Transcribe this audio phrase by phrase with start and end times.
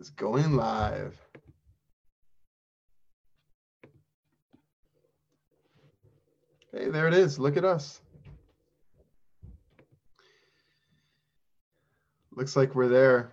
[0.00, 1.20] Is going live.
[6.72, 7.38] Hey, there it is.
[7.38, 8.00] Look at us.
[12.34, 13.32] Looks like we're there.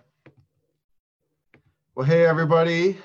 [1.94, 2.98] Well, hey, everybody.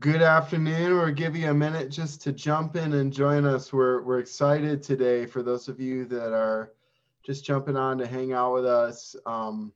[0.00, 0.96] Good afternoon.
[0.96, 3.72] We'll give you a minute just to jump in and join us.
[3.72, 6.72] We're, we're excited today for those of you that are
[7.22, 9.14] just jumping on to hang out with us.
[9.26, 9.72] Um,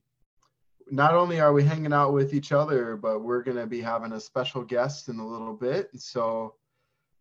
[0.90, 4.12] not only are we hanging out with each other, but we're going to be having
[4.12, 5.90] a special guest in a little bit.
[5.96, 6.54] So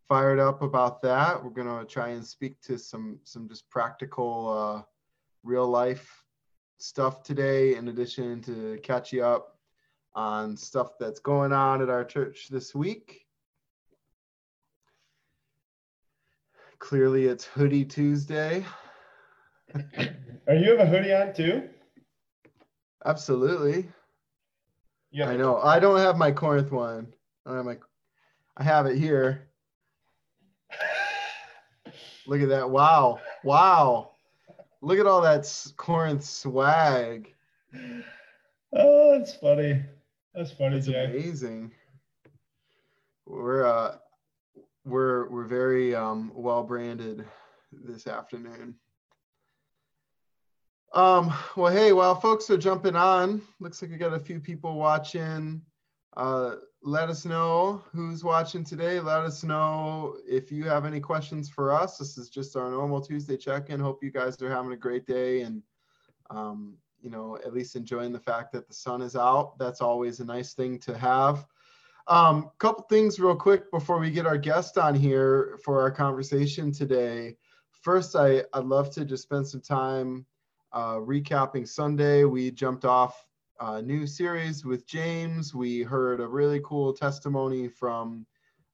[0.07, 1.43] fired up about that.
[1.43, 4.81] We're going to try and speak to some some just practical, uh,
[5.43, 6.23] real life
[6.79, 9.59] stuff today, in addition to catch you up
[10.15, 13.25] on stuff that's going on at our church this week.
[16.79, 18.65] Clearly, it's Hoodie Tuesday.
[20.47, 21.69] Are you have a hoodie on too?
[23.05, 23.87] Absolutely.
[25.11, 25.29] Yeah.
[25.29, 25.57] I know.
[25.59, 27.13] I don't have my Corinth one.
[27.45, 27.77] I don't have my.
[28.57, 29.47] I have it here.
[32.27, 32.69] Look at that!
[32.69, 33.19] Wow!
[33.43, 34.11] Wow!
[34.81, 37.33] Look at all that Corinth swag.
[38.73, 39.81] Oh, that's funny.
[40.35, 41.05] That's funny, Jay.
[41.05, 41.71] amazing.
[43.25, 43.95] We're uh,
[44.85, 47.25] we're we're very um, well branded
[47.71, 48.75] this afternoon.
[50.93, 54.75] Um, well, hey, while folks are jumping on, looks like we got a few people
[54.75, 55.61] watching.
[56.17, 58.99] Uh, let us know who's watching today.
[58.99, 61.97] Let us know if you have any questions for us.
[61.97, 63.79] This is just our normal Tuesday check-in.
[63.79, 65.61] Hope you guys are having a great day and,
[66.31, 69.59] um, you know, at least enjoying the fact that the sun is out.
[69.59, 71.45] That's always a nice thing to have.
[72.07, 76.71] Um, couple things real quick before we get our guest on here for our conversation
[76.71, 77.37] today.
[77.83, 80.25] First, I, I'd love to just spend some time
[80.71, 82.23] uh, recapping Sunday.
[82.23, 83.25] We jumped off
[83.59, 85.53] a new series with James.
[85.53, 88.25] We heard a really cool testimony from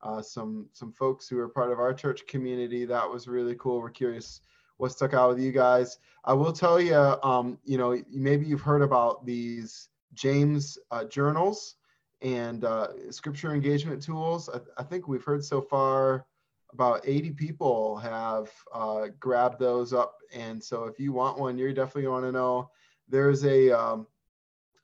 [0.01, 2.85] uh, some some folks who are part of our church community.
[2.85, 3.79] That was really cool.
[3.79, 4.41] We're curious
[4.77, 5.97] what stuck out with you guys.
[6.25, 11.75] I will tell you, um, you know, maybe you've heard about these James uh, journals
[12.21, 14.49] and uh, scripture engagement tools.
[14.49, 16.25] I, I think we've heard so far
[16.75, 20.17] about 80 people have uh, grabbed those up.
[20.33, 22.69] And so if you want one, you're definitely going to know
[23.07, 24.07] there's a, um,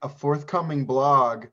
[0.02, 1.48] a forthcoming blog.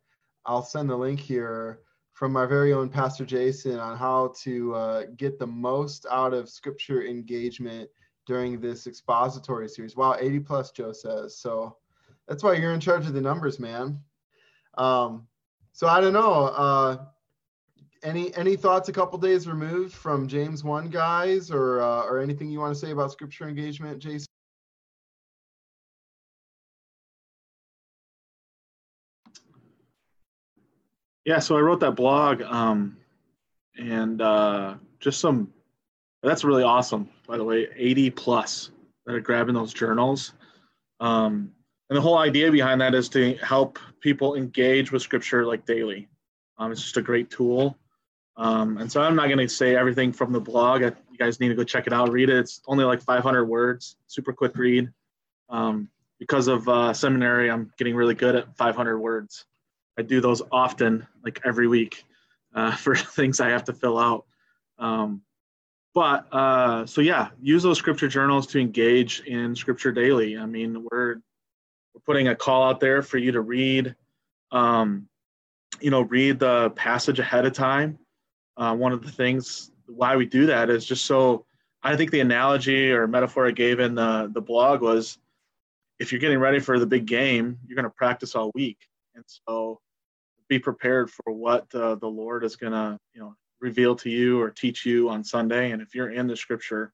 [0.47, 1.81] I'll send the link here
[2.13, 6.49] from my very own Pastor Jason on how to uh, get the most out of
[6.49, 7.91] scripture engagement
[8.25, 9.97] during this expository series.
[9.97, 11.37] Wow, 80 plus, Joe says.
[11.37, 11.79] So
[12.29, 13.99] that's why you're in charge of the numbers, man.
[14.77, 15.27] Um,
[15.73, 16.45] so I don't know.
[16.45, 17.05] Uh,
[18.03, 22.51] any any thoughts a couple days removed from James one guys, or uh, or anything
[22.51, 24.27] you want to say about scripture engagement, Jason?
[31.25, 32.97] Yeah, so I wrote that blog, um,
[33.77, 35.53] and uh, just some.
[36.23, 37.69] That's really awesome, by the way.
[37.77, 38.71] 80 plus
[39.07, 40.33] that are grabbing those journals,
[41.01, 41.53] um,
[41.91, 46.09] and the whole idea behind that is to help people engage with Scripture like daily.
[46.59, 47.77] Um, it's just a great tool,
[48.39, 50.85] um, and so I'm not going to say everything from the blog.
[50.85, 52.37] I, you guys need to go check it out, read it.
[52.37, 54.91] It's only like 500 words, super quick read.
[55.51, 55.91] Um,
[56.21, 59.45] because of uh, seminary, I'm getting really good at 500 words.
[59.99, 62.05] I do those often, like every week,
[62.55, 64.25] uh, for things I have to fill out.
[64.79, 65.23] Um,
[65.93, 70.39] but uh, so yeah, use those scripture journals to engage in scripture daily.
[70.39, 71.17] I mean, we're
[71.93, 73.97] we're putting a call out there for you to read.
[74.53, 75.09] Um,
[75.81, 77.99] you know, read the passage ahead of time.
[78.59, 81.47] Uh, one of the things why we do that is just so.
[81.81, 85.17] I think the analogy or metaphor I gave in the the blog was,
[86.01, 88.79] if you're getting ready for the big game, you're going to practice all week,
[89.15, 89.81] and so
[90.49, 94.41] be prepared for what uh, the Lord is going to, you know, reveal to you
[94.41, 95.73] or teach you on Sunday.
[95.73, 96.93] And if you're in the Scripture,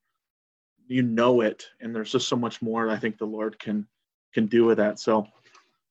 [0.86, 3.86] you know it, and there's just so much more I think the Lord can
[4.34, 4.98] can do with that.
[4.98, 5.26] So,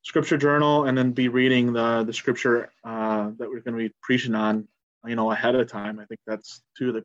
[0.04, 3.94] Scripture journal, and then be reading the the Scripture uh, that we're going to be
[4.02, 4.68] preaching on,
[5.06, 6.00] you know, ahead of time.
[6.00, 7.04] I think that's two of the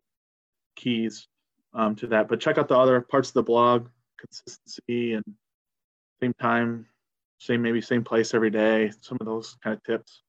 [0.77, 1.27] keys
[1.75, 2.29] um, to that.
[2.29, 5.25] But check out the other parts of the blog, consistency and
[6.23, 6.87] same time,
[7.39, 8.91] same maybe same place every day.
[9.01, 10.23] Some of those kind of tips.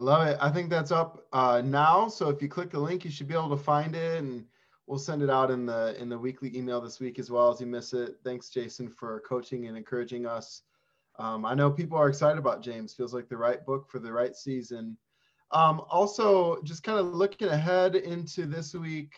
[0.00, 0.38] Love it.
[0.40, 2.08] I think that's up uh, now.
[2.08, 4.44] So if you click the link, you should be able to find it, and
[4.86, 7.60] we'll send it out in the in the weekly email this week as well as
[7.60, 8.16] you miss it.
[8.22, 10.62] Thanks, Jason, for coaching and encouraging us.
[11.18, 12.94] Um, I know people are excited about James.
[12.94, 14.96] Feels like the right book for the right season.
[15.50, 19.14] Um, also, just kind of looking ahead into this week,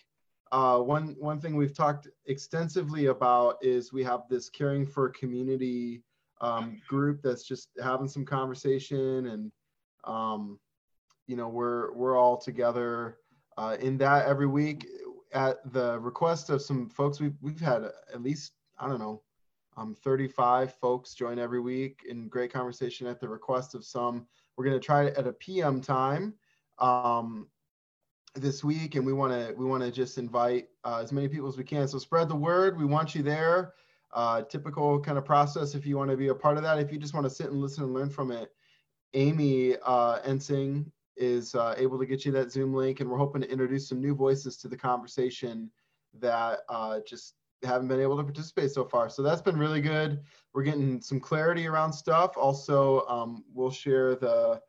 [0.52, 6.02] uh, one one thing we've talked extensively about is we have this caring for community
[6.40, 9.52] um, group that's just having some conversation and
[10.04, 10.58] um,
[11.26, 13.18] you know we're we're all together
[13.58, 14.86] uh, in that every week
[15.32, 19.22] at the request of some folks we've, we've had at least i don't know
[19.76, 24.26] um, 35 folks join every week in great conversation at the request of some.
[24.56, 26.34] We're going to try it at a pm time
[26.78, 27.48] um,
[28.34, 31.48] this week and we want to we want to just invite uh, as many people
[31.48, 31.88] as we can.
[31.88, 32.78] So spread the word.
[32.78, 33.74] We want you there.
[34.12, 36.78] Uh, typical kind of process if you want to be a part of that.
[36.78, 38.52] If you just want to sit and listen and learn from it
[39.14, 43.42] amy uh, ensing is uh, able to get you that zoom link and we're hoping
[43.42, 45.70] to introduce some new voices to the conversation
[46.18, 49.08] that uh, just haven't been able to participate so far.
[49.08, 50.22] So that's been really good.
[50.52, 52.36] We're getting some clarity around stuff.
[52.36, 54.60] Also um, we'll share the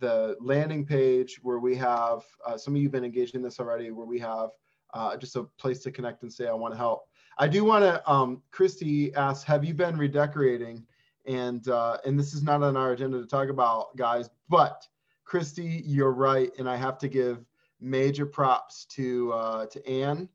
[0.00, 3.60] the landing page where we have uh, some of you have been engaged in this
[3.60, 4.50] already where we have
[4.92, 7.08] uh, just a place to connect and say i want to help.
[7.38, 10.84] I do want to um, christy asks have you been redecorating?
[11.26, 14.86] And uh, and this is not on our agenda to talk about guys but
[15.24, 17.44] christy you're right and i have to give
[17.80, 20.28] major props to uh, to anne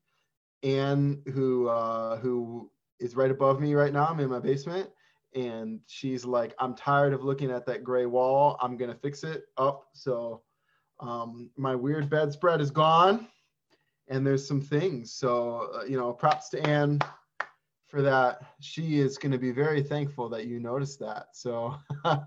[0.63, 2.69] anne who uh, who
[2.99, 4.89] is right above me right now i'm in my basement
[5.35, 8.57] and she's like, I'm tired of looking at that gray wall.
[8.61, 9.87] I'm gonna fix it up.
[9.93, 10.41] So
[10.99, 13.27] um, my weird bedspread is gone,
[14.07, 15.13] and there's some things.
[15.13, 16.99] So uh, you know, props to Anne
[17.87, 18.41] for that.
[18.59, 21.27] She is to be very thankful that you noticed that.
[21.33, 21.75] So
[22.05, 22.23] I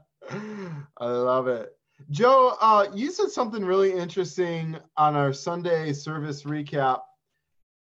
[1.01, 1.77] love it.
[2.11, 7.01] Joe, uh, you said something really interesting on our Sunday service recap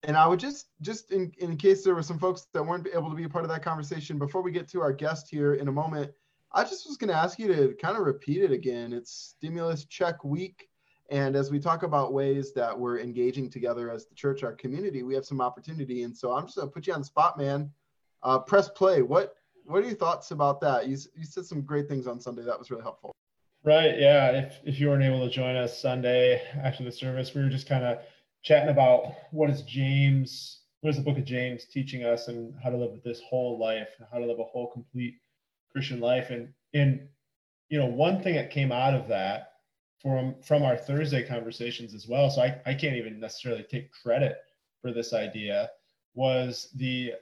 [0.03, 3.09] and I would just just in, in case there were some folks that weren't able
[3.09, 5.67] to be a part of that conversation before we get to our guest here in
[5.67, 6.11] a moment,
[6.51, 8.94] I just was going to ask you to kind of repeat it again.
[8.94, 10.67] It's stimulus check week.
[11.09, 15.03] And as we talk about ways that we're engaging together as the church, our community,
[15.03, 16.03] we have some opportunity.
[16.03, 17.71] And so I'm just going to put you on the spot, man.
[18.23, 19.01] Uh, press play.
[19.01, 19.35] What
[19.65, 20.88] what are your thoughts about that?
[20.88, 22.44] You, you said some great things on Sunday.
[22.44, 23.15] That was really helpful.
[23.63, 23.97] Right.
[23.97, 24.31] Yeah.
[24.31, 27.67] If, if you weren't able to join us Sunday after the service, we were just
[27.67, 27.99] kind of
[28.44, 32.69] chatting about what is James, what is the book of James teaching us and how
[32.69, 35.16] to live this whole life, and how to live a whole complete
[35.72, 36.30] Christian life.
[36.30, 37.07] And and
[37.69, 39.54] you know, one thing that came out of that
[40.01, 44.38] from from our Thursday conversations as well, so I, I can't even necessarily take credit
[44.81, 45.69] for this idea,
[46.13, 47.13] was the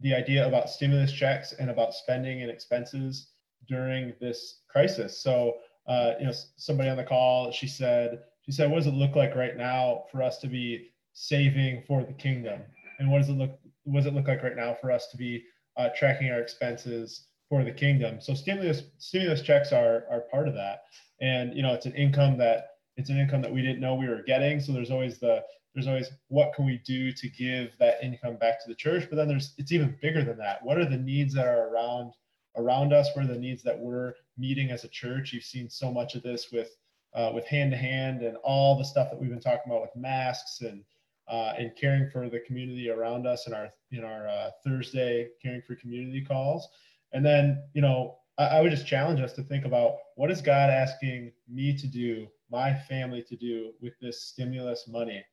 [0.00, 3.32] the idea about stimulus checks and about spending and expenses
[3.66, 5.20] during this crisis.
[5.20, 5.56] So
[5.88, 9.14] uh, you know, somebody on the call, she said, she said, "What does it look
[9.14, 12.62] like right now for us to be saving for the kingdom?
[12.98, 15.18] And what does it look what does it look like right now for us to
[15.18, 15.44] be
[15.76, 20.54] uh, tracking our expenses for the kingdom?" So stimulus stimulus checks are are part of
[20.54, 20.84] that,
[21.20, 24.08] and you know it's an income that it's an income that we didn't know we
[24.08, 24.60] were getting.
[24.60, 25.44] So there's always the
[25.74, 29.16] there's always what can we do to give that income back to the church but
[29.16, 32.14] then there's it's even bigger than that what are the needs that are around
[32.56, 35.92] around us what are the needs that we're meeting as a church you've seen so
[35.92, 36.70] much of this with
[37.14, 39.96] uh, with hand to hand and all the stuff that we've been talking about with
[39.96, 40.84] masks and
[41.28, 45.62] uh, and caring for the community around us in our in our uh, Thursday caring
[45.66, 46.68] for community calls.
[47.12, 50.40] And then you know I, I would just challenge us to think about what is
[50.40, 55.24] God asking me to do, my family to do with this stimulus money.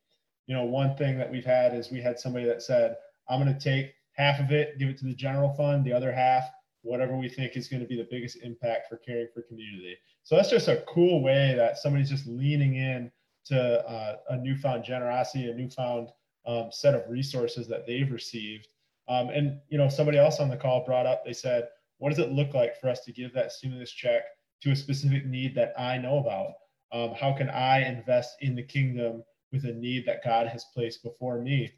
[0.48, 2.96] You know, one thing that we've had is we had somebody that said,
[3.30, 6.12] "I'm going to take half of it, give it to the general fund, the other
[6.12, 6.50] half
[6.86, 9.98] whatever we think is going to be the biggest impact for caring for community.
[10.24, 13.12] So that's just a cool way that somebody's just leaning in
[13.46, 16.10] to uh, a newfound generosity, a newfound
[16.46, 18.68] um, set of resources that they've received.
[19.08, 22.20] Um, and you know, somebody else on the call brought up, they said, what does
[22.20, 24.24] it look like for us to give that stimulus check
[24.62, 26.54] to a specific need that I know about?
[26.92, 31.04] Um, how can I invest in the kingdom with a need that God has placed
[31.04, 31.72] before me?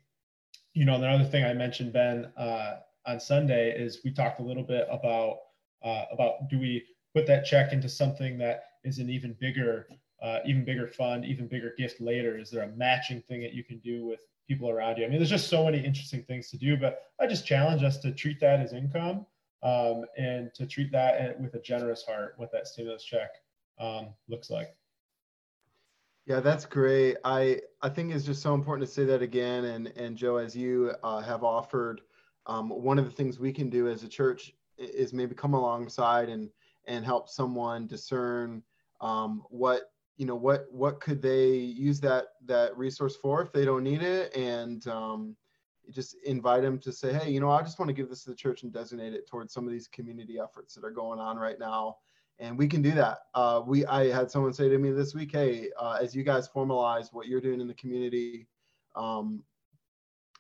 [0.74, 4.64] You know, another thing I mentioned, Ben, uh, on Sunday is we talked a little
[4.64, 5.38] bit about
[5.84, 6.84] uh, about do we
[7.16, 9.88] put that check into something that is an even bigger
[10.22, 12.38] uh, even bigger fund, even bigger gift later?
[12.38, 15.06] Is there a matching thing that you can do with people around you?
[15.06, 17.98] I mean, there's just so many interesting things to do, but I just challenge us
[18.00, 19.26] to treat that as income
[19.64, 23.30] um, and to treat that with a generous heart, what that stimulus check
[23.80, 24.76] um, looks like.
[26.26, 27.18] Yeah, that's great.
[27.24, 29.64] I I think it's just so important to say that again.
[29.66, 32.02] And and Joe, as you uh, have offered
[32.48, 36.30] um, one of the things we can do as a church is maybe come alongside
[36.30, 36.50] and
[36.88, 38.64] and help someone discern
[39.02, 43.66] um, what you know what what could they use that that resource for if they
[43.66, 44.36] don't need it.
[44.36, 45.36] And um,
[45.92, 48.30] just invite them to say hey you know i just want to give this to
[48.30, 51.38] the church and designate it towards some of these community efforts that are going on
[51.38, 51.98] right now.
[52.40, 53.20] And we can do that.
[53.34, 56.50] Uh, we i had someone say to me this week hey uh, as you guys
[56.50, 58.48] formalize what you're doing in the community
[58.96, 59.44] um,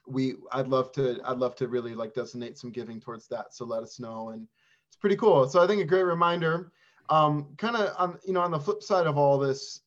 [0.07, 3.53] we I'd love to I'd love to really like designate some giving towards that.
[3.53, 4.29] So let us know.
[4.29, 4.47] And
[4.87, 5.47] it's pretty cool.
[5.47, 6.71] So I think a great reminder.
[7.09, 9.81] Um, kind of on you know on the flip side of all this,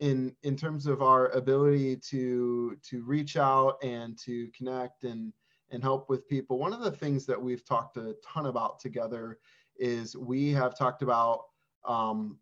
[0.00, 5.32] in in terms of our ability to to reach out and to connect and
[5.70, 6.58] and help with people.
[6.58, 9.38] One of the things that we've talked a ton about together
[9.76, 11.44] is we have talked about
[11.84, 12.38] um,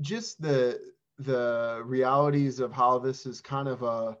[0.00, 0.80] just the
[1.18, 4.16] the realities of how this is kind of a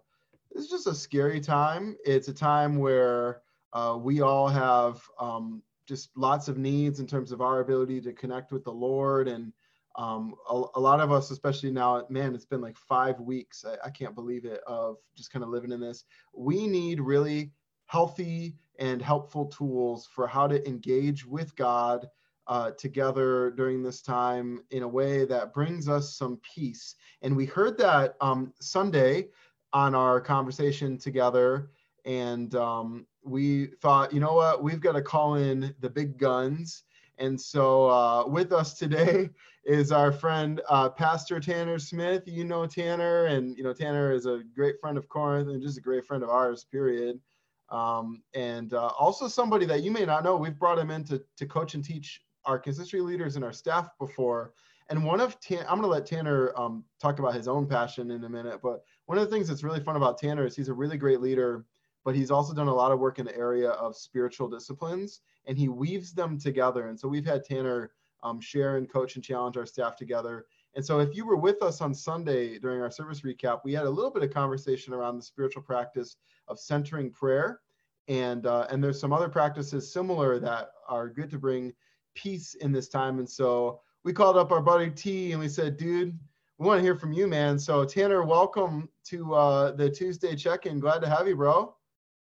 [0.54, 1.96] it's just a scary time.
[2.04, 3.42] It's a time where
[3.72, 8.12] uh, we all have um, just lots of needs in terms of our ability to
[8.12, 9.28] connect with the Lord.
[9.28, 9.52] And
[9.96, 13.64] um, a, a, lot of us, especially now, man, it's been like five weeks.
[13.64, 16.04] I, I can't believe it of just kind of living in this.
[16.34, 17.52] We need really
[17.86, 22.06] healthy and helpful tools for how to engage with God
[22.46, 26.96] uh, together during this time in a way that brings us some peace.
[27.20, 29.28] And we heard that um, Sunday
[29.72, 31.70] on our conversation together.
[32.04, 36.84] And um, we thought, you know what, we've got to call in the big guns.
[37.18, 39.30] And so uh, with us today
[39.64, 42.24] is our friend uh, Pastor Tanner Smith.
[42.26, 45.78] You know Tanner, and you know Tanner is a great friend of Corinth and just
[45.78, 46.64] a great friend of ours.
[46.64, 47.20] Period.
[47.68, 50.36] Um, and uh, also somebody that you may not know.
[50.36, 53.88] We've brought him in to, to coach and teach our consistory leaders and our staff
[53.98, 54.52] before.
[54.88, 58.10] And one of Tan- I'm going to let Tanner um, talk about his own passion
[58.10, 58.60] in a minute.
[58.62, 61.20] But one of the things that's really fun about Tanner is he's a really great
[61.20, 61.66] leader,
[62.02, 65.58] but he's also done a lot of work in the area of spiritual disciplines, and
[65.58, 66.88] he weaves them together.
[66.88, 67.90] And so we've had Tanner
[68.22, 70.46] um, share and coach and challenge our staff together.
[70.76, 73.84] And so if you were with us on Sunday during our service recap, we had
[73.84, 76.16] a little bit of conversation around the spiritual practice
[76.48, 77.60] of centering prayer.
[78.08, 81.74] And, uh, and there's some other practices similar that are good to bring
[82.14, 83.18] peace in this time.
[83.18, 86.18] And so we called up our buddy T and we said, dude,
[86.62, 87.58] we want to hear from you, man.
[87.58, 90.78] So Tanner, welcome to uh, the Tuesday check-in.
[90.78, 91.74] Glad to have you, bro.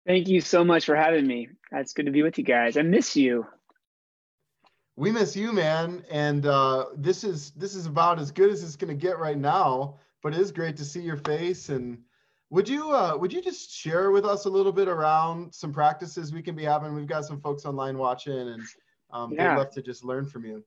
[0.08, 1.50] Thank you so much for having me.
[1.74, 2.78] It's good to be with you guys.
[2.78, 3.46] I miss you.
[4.96, 6.06] We miss you, man.
[6.10, 9.38] And uh, this is this is about as good as it's going to get right
[9.38, 10.00] now.
[10.24, 11.68] But it is great to see your face.
[11.68, 11.98] And
[12.50, 16.32] would you uh, would you just share with us a little bit around some practices
[16.32, 16.96] we can be having?
[16.96, 18.64] We've got some folks online watching, and
[19.12, 19.50] um, yeah.
[19.50, 20.64] they'd love to just learn from you.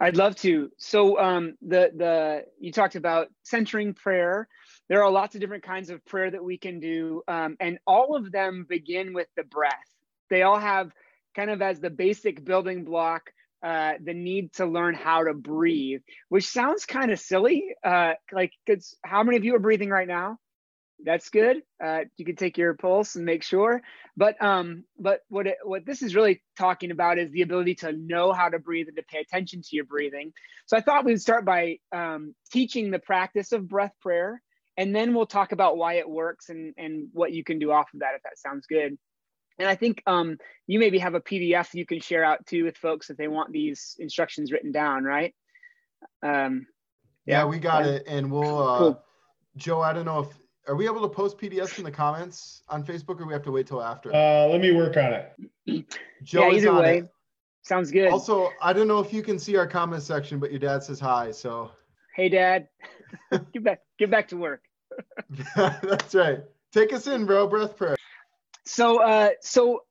[0.00, 0.70] I'd love to.
[0.78, 4.48] So um, the the you talked about centering prayer.
[4.88, 8.14] There are lots of different kinds of prayer that we can do, um, and all
[8.14, 9.74] of them begin with the breath.
[10.30, 10.92] They all have
[11.34, 13.30] kind of as the basic building block
[13.62, 17.74] uh, the need to learn how to breathe, which sounds kind of silly.
[17.82, 18.52] Uh, like,
[19.04, 20.38] how many of you are breathing right now?
[21.04, 21.62] That's good.
[21.82, 23.82] Uh, you can take your pulse and make sure.
[24.16, 27.92] But um, but what it, what this is really talking about is the ability to
[27.92, 30.32] know how to breathe and to pay attention to your breathing.
[30.66, 34.42] So I thought we'd start by um, teaching the practice of breath prayer,
[34.76, 37.92] and then we'll talk about why it works and and what you can do off
[37.92, 38.96] of that if that sounds good.
[39.58, 40.36] And I think um,
[40.66, 43.52] you maybe have a PDF you can share out too with folks if they want
[43.52, 45.34] these instructions written down, right?
[46.22, 46.66] Um,
[47.26, 47.92] yeah, we got yeah.
[47.92, 48.62] it, and we'll.
[48.62, 49.02] Uh, cool.
[49.56, 50.28] Joe, I don't know if
[50.68, 53.52] are we able to post PDFs in the comments on Facebook, or we have to
[53.52, 54.12] wait till after?
[54.12, 55.86] Uh, let me work on it.
[56.22, 57.10] Joe yeah, either way, it.
[57.62, 58.10] sounds good.
[58.10, 60.98] Also, I don't know if you can see our comment section, but your dad says
[60.98, 61.30] hi.
[61.30, 61.70] So,
[62.14, 62.68] hey, Dad,
[63.52, 64.62] get back, get back to work.
[65.56, 66.40] That's right.
[66.72, 67.46] Take us in, bro.
[67.46, 67.96] Breath prayer.
[68.64, 69.84] So, uh, so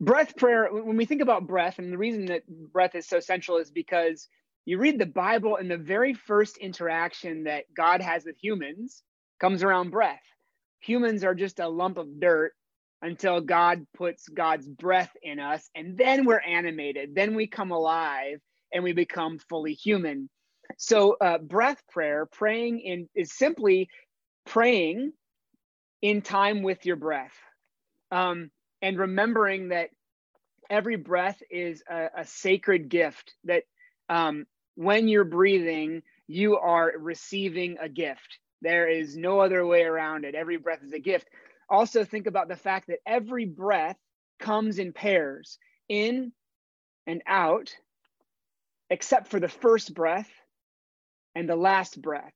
[0.00, 0.68] breath prayer.
[0.72, 4.28] When we think about breath, and the reason that breath is so central is because
[4.64, 9.04] you read the Bible, and the very first interaction that God has with humans
[9.40, 10.22] comes around breath.
[10.80, 12.52] Humans are just a lump of dirt
[13.02, 17.14] until God puts God's breath in us, and then we're animated.
[17.14, 18.40] Then we come alive
[18.72, 20.28] and we become fully human.
[20.78, 23.88] So, uh, breath prayer, praying in is simply
[24.44, 25.12] praying
[26.02, 27.34] in time with your breath,
[28.10, 28.50] um,
[28.82, 29.90] and remembering that
[30.68, 33.34] every breath is a, a sacred gift.
[33.44, 33.64] That
[34.08, 38.38] um, when you're breathing, you are receiving a gift.
[38.62, 40.34] There is no other way around it.
[40.34, 41.28] Every breath is a gift.
[41.68, 43.96] Also, think about the fact that every breath
[44.38, 45.58] comes in pairs,
[45.88, 46.32] in
[47.06, 47.74] and out,
[48.90, 50.30] except for the first breath
[51.34, 52.32] and the last breath.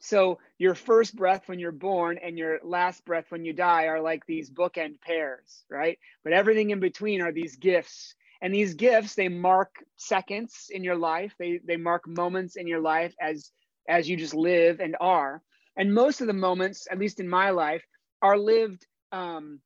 [0.00, 4.00] So, your first breath when you're born and your last breath when you die are
[4.00, 5.98] like these bookend pairs, right?
[6.24, 8.14] But everything in between are these gifts.
[8.40, 12.80] And these gifts, they mark seconds in your life, they, they mark moments in your
[12.80, 13.52] life as
[13.88, 15.42] as you just live and are.
[15.76, 17.84] And most of the moments, at least in my life,
[18.20, 19.60] are lived um,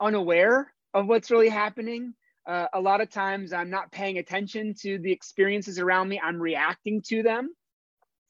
[0.00, 2.14] unaware of what's really happening.
[2.46, 6.40] Uh, a lot of times I'm not paying attention to the experiences around me, I'm
[6.40, 7.54] reacting to them.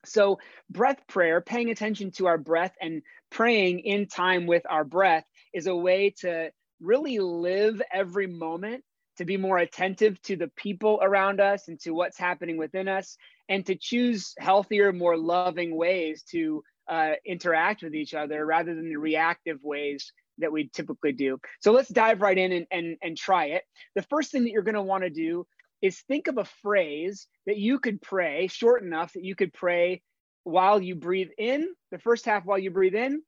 [0.04, 0.38] So,
[0.68, 5.66] breath prayer, paying attention to our breath and praying in time with our breath, is
[5.66, 6.50] a way to
[6.80, 8.84] really live every moment
[9.18, 13.16] to be more attentive to the people around us and to what's happening within us,
[13.48, 18.88] and to choose healthier, more loving ways to uh, interact with each other rather than
[18.88, 21.38] the reactive ways that we typically do.
[21.60, 23.62] So let's dive right in and, and, and try it.
[23.94, 25.46] The first thing that you're going to want to do
[25.80, 30.02] is think of a phrase that you could pray short enough that you could pray
[30.42, 33.22] while you breathe in, the first half while you breathe in,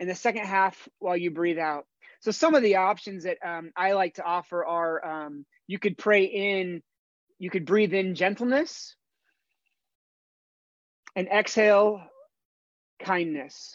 [0.00, 1.86] and the second half while you breathe out.
[2.20, 5.96] So some of the options that um, I like to offer are um, you could
[5.96, 6.82] pray in,
[7.38, 8.96] you could breathe in gentleness
[11.14, 12.02] and exhale
[13.00, 13.74] kindness,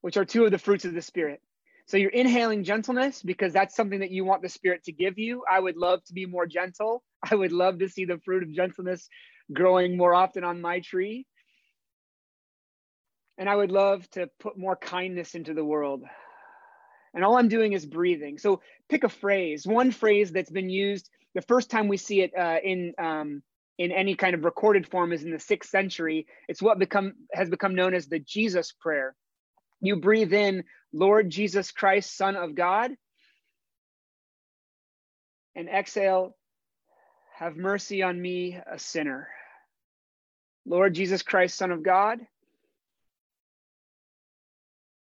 [0.00, 1.40] which are two of the fruits of the Spirit.
[1.86, 5.42] So you're inhaling gentleness because that's something that you want the Spirit to give you.
[5.50, 7.02] I would love to be more gentle.
[7.30, 9.08] I would love to see the fruit of gentleness
[9.52, 11.26] growing more often on my tree.
[13.36, 16.04] And I would love to put more kindness into the world.
[17.14, 18.38] And all I'm doing is breathing.
[18.38, 21.10] So pick a phrase, one phrase that's been used.
[21.34, 23.42] The first time we see it uh, in um,
[23.78, 26.26] in any kind of recorded form is in the sixth century.
[26.48, 29.14] It's what become has become known as the Jesus prayer.
[29.80, 32.92] You breathe in, Lord Jesus Christ, Son of God,
[35.56, 36.36] and exhale,
[37.38, 39.28] have mercy on me, a sinner.
[40.66, 42.20] Lord Jesus Christ, Son of God,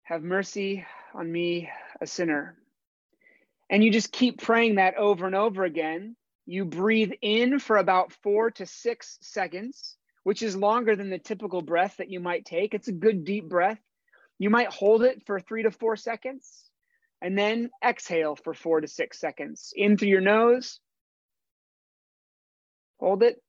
[0.04, 0.86] have mercy
[1.16, 1.70] on me,
[2.02, 2.58] a sinner.
[3.70, 6.16] And you just keep praying that over and over again.
[6.46, 11.62] You breathe in for about four to six seconds, which is longer than the typical
[11.62, 12.74] breath that you might take.
[12.74, 13.80] It's a good deep breath.
[14.40, 16.70] You might hold it for three to four seconds
[17.22, 19.74] and then exhale for four to six seconds.
[19.76, 20.80] In through your nose,
[23.00, 23.42] hold it.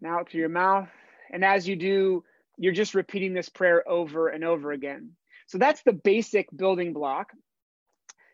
[0.00, 0.90] Now through your mouth.
[1.32, 2.22] And as you do,
[2.58, 5.12] you're just repeating this prayer over and over again.
[5.46, 7.32] So that's the basic building block.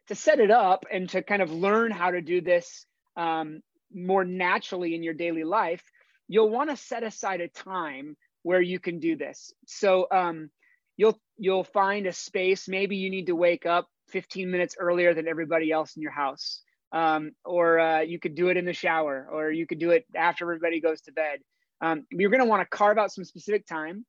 [0.08, 3.60] To set it up and to kind of learn how to do this um,
[3.94, 5.82] more naturally in your daily life,
[6.28, 9.52] you'll want to set aside a time where you can do this.
[9.66, 10.50] So um,
[10.96, 12.68] you'll you'll find a space.
[12.68, 16.62] Maybe you need to wake up 15 minutes earlier than everybody else in your house,
[16.90, 20.04] um, or uh, you could do it in the shower, or you could do it
[20.16, 21.38] after everybody goes to bed.
[21.80, 24.04] Um, you're going to want to carve out some specific time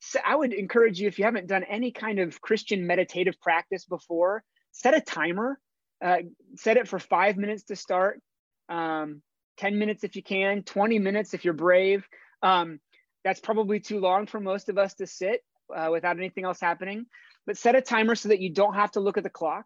[0.00, 3.84] so I would encourage you if you haven't done any kind of Christian meditative practice
[3.84, 5.58] before, set a timer.
[6.04, 6.18] Uh,
[6.56, 8.20] set it for five minutes to start,
[8.68, 9.22] um,
[9.56, 12.06] 10 minutes if you can, 20 minutes if you're brave.
[12.42, 12.80] Um,
[13.24, 15.40] that's probably too long for most of us to sit
[15.74, 17.06] uh, without anything else happening.
[17.46, 19.64] But set a timer so that you don't have to look at the clock.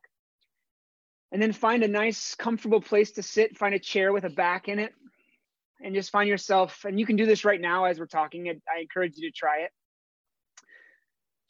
[1.33, 3.59] And then find a nice, comfortable place to sit.
[3.59, 4.93] Find a chair with a back in it.
[5.83, 8.49] And just find yourself, and you can do this right now as we're talking.
[8.49, 9.71] I encourage you to try it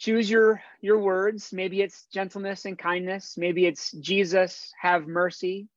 [0.01, 1.53] choose your your words.
[1.53, 3.37] Maybe it's gentleness and kindness.
[3.37, 5.69] Maybe it's jesus have mercy.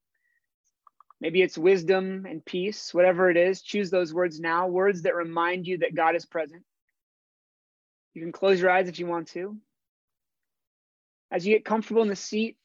[1.21, 2.93] Maybe it's wisdom and peace.
[2.93, 4.67] Whatever it is choose those words now.
[4.67, 6.63] Words that remind you that god is present.
[8.13, 9.57] You can close your eyes if you want to.
[11.29, 12.57] As you get comfortable in the seat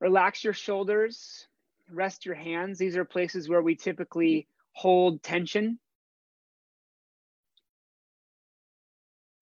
[0.00, 1.46] relax your shoulders.
[1.92, 2.78] Rest your hands.
[2.78, 5.78] These are places where we typically hold tension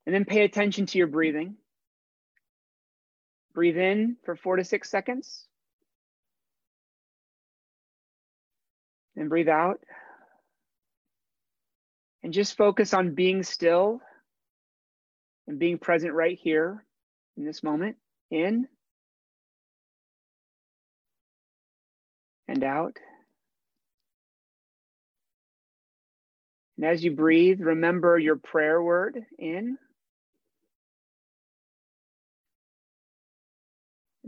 [0.09, 1.57] And then pay attention to your breathing.
[3.53, 5.45] Breathe in for four to six seconds.
[9.17, 9.81] And breathe out.
[12.23, 14.01] And just focus on being still
[15.47, 16.87] and being present right here
[17.37, 17.97] in this moment.
[18.31, 18.67] In
[22.49, 22.97] and out.
[26.79, 29.77] And as you breathe, remember your prayer word in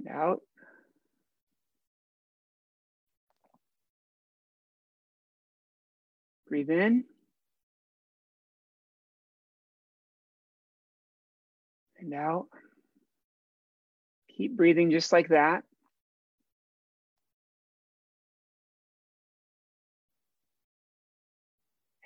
[0.05, 0.41] and out.
[6.49, 7.05] Breathe in.
[12.01, 12.47] And out.
[14.37, 15.65] Keep breathing just like that.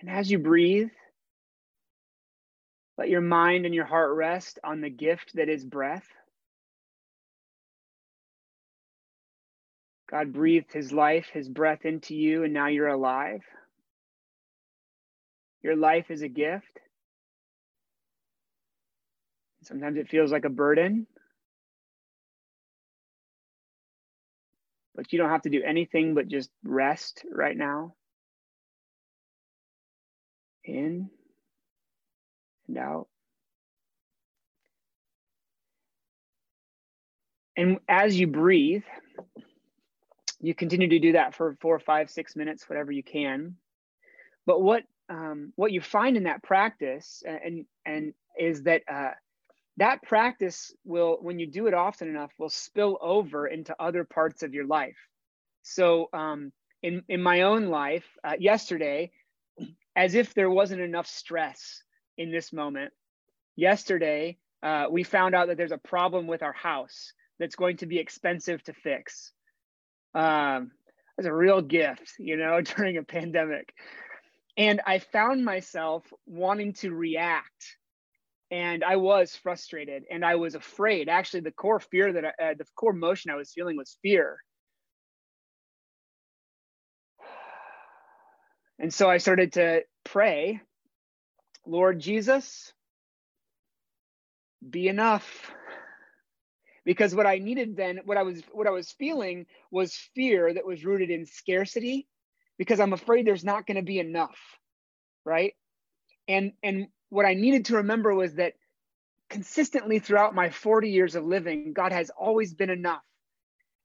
[0.00, 0.90] And as you breathe,
[2.98, 6.07] let your mind and your heart rest on the gift that is breath.
[10.14, 13.42] God breathed his life, his breath into you, and now you're alive.
[15.61, 16.79] Your life is a gift.
[19.64, 21.09] Sometimes it feels like a burden.
[24.94, 27.96] But you don't have to do anything but just rest right now.
[30.64, 31.11] In
[32.68, 33.09] and out.
[37.57, 38.85] And as you breathe,
[40.44, 43.57] you continue to do that for four, five, six minutes, whatever you can.
[44.46, 49.12] But what um, what you find in that practice, and and is that uh,
[49.76, 54.42] that practice will, when you do it often enough, will spill over into other parts
[54.42, 54.96] of your life.
[55.62, 56.52] So um,
[56.83, 59.12] in in my own life, uh, yesterday,
[59.96, 61.83] as if there wasn't enough stress
[62.16, 62.92] in this moment,
[63.57, 67.87] yesterday uh, we found out that there's a problem with our house that's going to
[67.87, 69.34] be expensive to fix.
[70.14, 70.70] Um,
[71.18, 73.72] it's a real gift, you know, during a pandemic.
[74.57, 77.77] And I found myself wanting to react.
[78.50, 81.09] And I was frustrated and I was afraid.
[81.09, 84.38] Actually, the core fear that I, uh, the core emotion I was feeling was fear.
[88.79, 90.61] And so I started to pray,
[91.66, 92.72] Lord Jesus,
[94.68, 95.53] be enough
[96.85, 100.66] because what i needed then what i was what i was feeling was fear that
[100.66, 102.07] was rooted in scarcity
[102.59, 104.38] because i'm afraid there's not going to be enough
[105.25, 105.55] right?
[106.29, 108.55] And and what i needed to remember was that
[109.31, 113.03] consistently throughout my 40 years of living god has always been enough.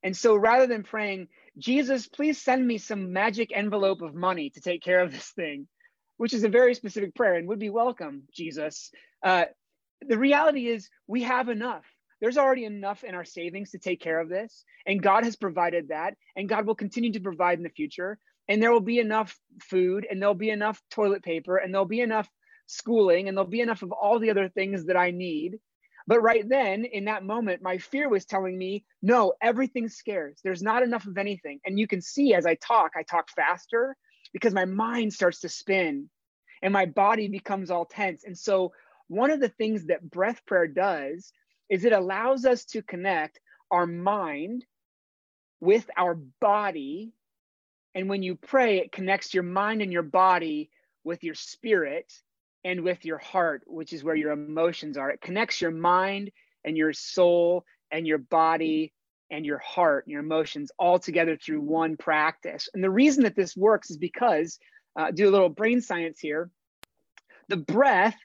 [0.02, 4.60] And so rather than praying jesus please send me some magic envelope of money to
[4.60, 5.66] take care of this thing
[6.16, 8.90] which is a very specific prayer and would be welcome jesus
[9.22, 9.44] uh,
[10.00, 11.84] the reality is we have enough
[12.20, 14.64] there's already enough in our savings to take care of this.
[14.86, 16.14] And God has provided that.
[16.36, 18.18] And God will continue to provide in the future.
[18.48, 22.00] And there will be enough food and there'll be enough toilet paper and there'll be
[22.00, 22.28] enough
[22.66, 25.58] schooling and there'll be enough of all the other things that I need.
[26.06, 30.40] But right then, in that moment, my fear was telling me, no, everything's scarce.
[30.42, 31.60] There's not enough of anything.
[31.64, 33.96] And you can see as I talk, I talk faster
[34.32, 36.10] because my mind starts to spin
[36.62, 38.24] and my body becomes all tense.
[38.24, 38.72] And so,
[39.08, 41.32] one of the things that breath prayer does
[41.70, 44.66] is it allows us to connect our mind
[45.60, 47.12] with our body.
[47.94, 50.70] And when you pray, it connects your mind and your body
[51.04, 52.12] with your spirit
[52.64, 55.10] and with your heart, which is where your emotions are.
[55.10, 56.30] It connects your mind
[56.64, 58.92] and your soul and your body
[59.30, 62.68] and your heart, and your emotions all together through one practice.
[62.74, 64.58] And the reason that this works is because,
[64.96, 66.50] uh, do a little brain science here,
[67.48, 68.16] the breath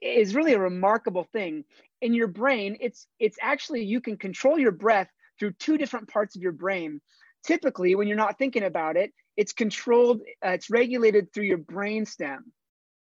[0.00, 1.64] is really a remarkable thing
[2.04, 6.36] in your brain, it's it's actually you can control your breath through two different parts
[6.36, 7.00] of your brain.
[7.46, 12.04] Typically, when you're not thinking about it, it's controlled, uh, it's regulated through your brain
[12.04, 12.52] stem,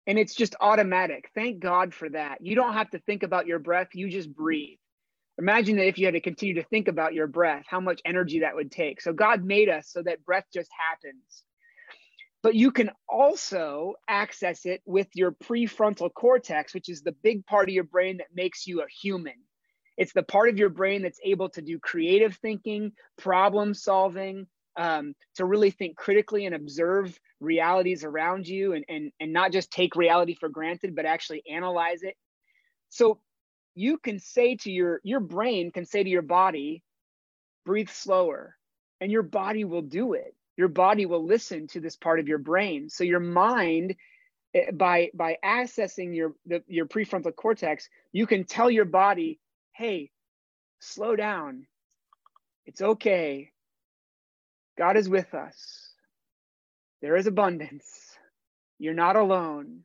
[0.09, 1.31] and it's just automatic.
[1.37, 2.39] Thank God for that.
[2.41, 4.79] You don't have to think about your breath; you just breathe.
[5.39, 8.41] Imagine that if you had to continue to think about your breath, how much energy
[8.41, 9.01] that would take.
[9.01, 11.45] So God made us so that breath just happens
[12.43, 17.69] but you can also access it with your prefrontal cortex, which is the big part
[17.69, 19.35] of your brain that makes you a human.
[19.99, 25.15] It's the part of your brain that's able to do creative thinking, problem solving, um,
[25.35, 29.97] to really think critically and observe realities around you and, and, and not just take
[29.97, 32.15] reality for granted, but actually analyze it.
[32.89, 33.21] So
[33.75, 36.83] you can say to your, your brain can say to your body,
[37.67, 38.57] breathe slower,
[39.03, 42.37] and your body will do it your body will listen to this part of your
[42.37, 42.91] brain.
[42.91, 43.97] So your mind
[44.55, 49.41] eh, by by accessing your the, your prefrontal cortex you can tell your body
[49.73, 50.11] hey
[50.81, 51.67] slow down.
[52.67, 53.53] It's okay.
[54.77, 55.57] God is with us.
[57.01, 57.89] There is abundance.
[58.79, 59.81] You're not alone.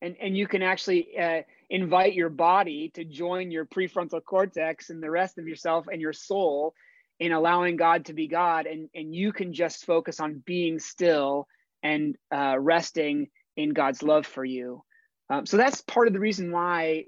[0.00, 5.02] And and you can actually uh, invite your body to join your prefrontal cortex and
[5.02, 6.72] the rest of yourself and your soul
[7.20, 11.46] in allowing God to be God, and and you can just focus on being still
[11.82, 14.82] and uh, resting in God's love for you.
[15.30, 17.04] Um, so that's part of the reason why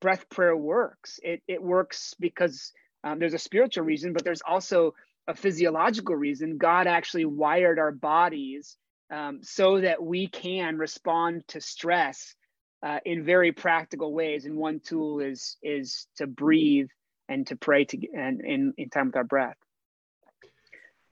[0.00, 1.18] breath prayer works.
[1.22, 2.72] It it works because
[3.04, 4.94] um, there's a spiritual reason, but there's also
[5.26, 6.58] a physiological reason.
[6.58, 8.76] God actually wired our bodies
[9.10, 12.34] um, so that we can respond to stress
[12.82, 14.44] uh, in very practical ways.
[14.44, 16.88] And one tool is is to breathe
[17.28, 19.56] and to pray to and in, in time with our breath.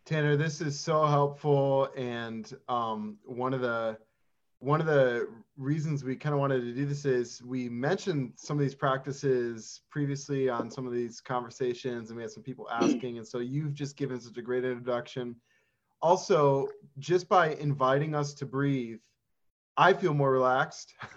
[0.05, 3.99] Tanner, this is so helpful, and um, one of the
[4.61, 8.57] one of the reasons we kind of wanted to do this is we mentioned some
[8.57, 13.19] of these practices previously on some of these conversations, and we had some people asking,
[13.19, 15.37] and so you've just given such a great introduction.
[16.01, 19.01] Also, just by inviting us to breathe,
[19.77, 20.95] I feel more relaxed.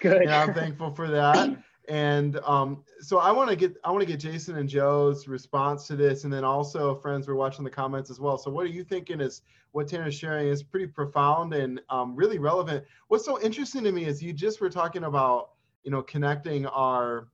[0.00, 0.22] Good.
[0.22, 1.58] and I'm thankful for that
[1.88, 5.86] and um, so I want to get I want to get Jason and Joe's response
[5.86, 8.36] to this, and then also friends we're watching the comments as well.
[8.36, 9.20] So what are you thinking?
[9.20, 12.84] Is what Tanner's sharing is pretty profound and um, really relevant.
[13.08, 17.28] What's so interesting to me is you just were talking about you know connecting our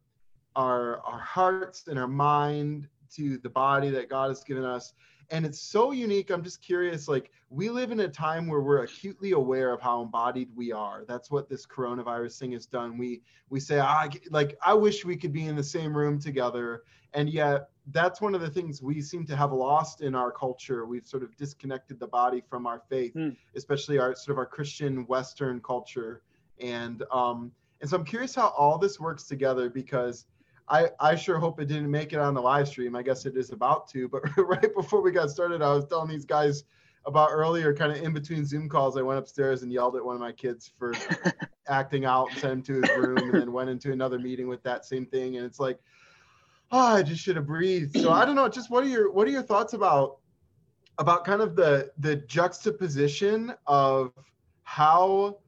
[0.54, 4.92] our our hearts and our mind to the body that God has given us,
[5.30, 8.82] and it's so unique i'm just curious like we live in a time where we're
[8.82, 11.04] acutely aware of how embodied we are.
[11.06, 12.98] That's what this coronavirus thing has done.
[12.98, 16.82] We we say i like i wish we could be in the same room together.
[17.12, 20.84] And yet that's one of the things we seem to have lost in our culture.
[20.84, 23.36] We've sort of disconnected the body from our faith mm.
[23.54, 26.22] especially our sort of our christian western culture.
[26.60, 30.26] And um and so i'm curious how all this works together because
[30.68, 32.96] I, I sure hope it didn't make it on the live stream.
[32.96, 36.08] I guess it is about to, but right before we got started, I was telling
[36.08, 36.64] these guys
[37.06, 40.14] about earlier, kind of in between Zoom calls, I went upstairs and yelled at one
[40.14, 40.94] of my kids for
[41.68, 44.86] acting out, sent him to his room, and then went into another meeting with that
[44.86, 45.36] same thing.
[45.36, 45.78] And it's like,
[46.72, 48.00] oh, I just should have breathed.
[48.00, 48.48] So I don't know.
[48.48, 50.18] Just what are your what are your thoughts about
[50.98, 54.12] about kind of the the juxtaposition of
[54.62, 55.38] how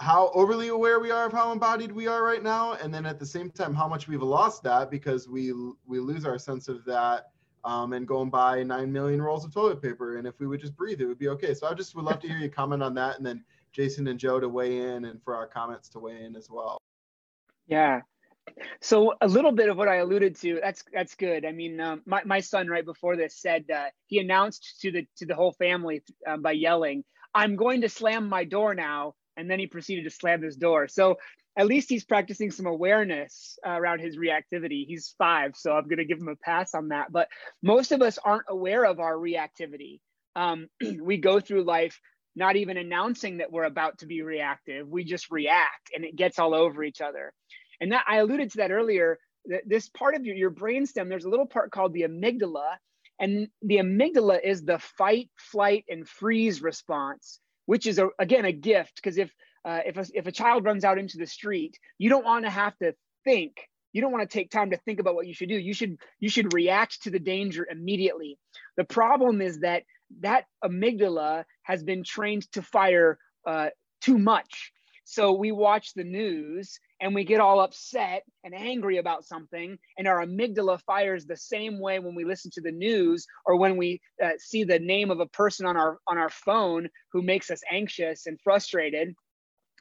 [0.00, 3.18] how overly aware we are of how embodied we are right now and then at
[3.18, 5.52] the same time how much we've lost that because we
[5.86, 7.30] we lose our sense of that
[7.64, 10.16] um, and go and buy 9 million rolls of toilet paper.
[10.16, 11.54] And if we would just breathe it would be okay.
[11.54, 14.18] So i just would love to hear you comment on that and then jason and
[14.18, 16.78] joe to weigh in and for our comments to weigh in as well.
[17.66, 18.02] Yeah.
[18.80, 21.44] So a little bit of what i alluded to that's that's good.
[21.44, 25.06] I mean um, my, my son right before this said uh, he announced to the
[25.16, 29.50] to the whole family uh, by yelling i'm going to slam my door now and
[29.50, 30.88] then he proceeded to slam his door.
[30.88, 31.18] So
[31.56, 34.86] at least he's practicing some awareness uh, around his reactivity.
[34.86, 37.10] He's five, so I'm going to give him a pass on that.
[37.10, 37.28] But
[37.62, 40.00] most of us aren't aware of our reactivity.
[40.36, 40.68] Um,
[41.02, 42.00] we go through life
[42.36, 44.86] not even announcing that we're about to be reactive.
[44.86, 47.32] We just react, and it gets all over each other.
[47.80, 49.18] And that I alluded to that earlier.
[49.46, 52.76] That this part of your, your brainstem, there's a little part called the amygdala,
[53.18, 58.52] and the amygdala is the fight, flight, and freeze response which is a, again a
[58.52, 59.30] gift because if
[59.62, 62.50] uh, if a, if a child runs out into the street, you don't want to
[62.50, 63.58] have to think.
[63.92, 65.58] You don't want to take time to think about what you should do.
[65.58, 68.38] You should you should react to the danger immediately.
[68.78, 69.82] The problem is that
[70.20, 73.68] that amygdala has been trained to fire uh,
[74.00, 74.72] too much.
[75.10, 80.06] So we watch the news and we get all upset and angry about something, and
[80.06, 84.02] our amygdala fires the same way when we listen to the news or when we
[84.22, 87.62] uh, see the name of a person on our on our phone who makes us
[87.72, 89.14] anxious and frustrated.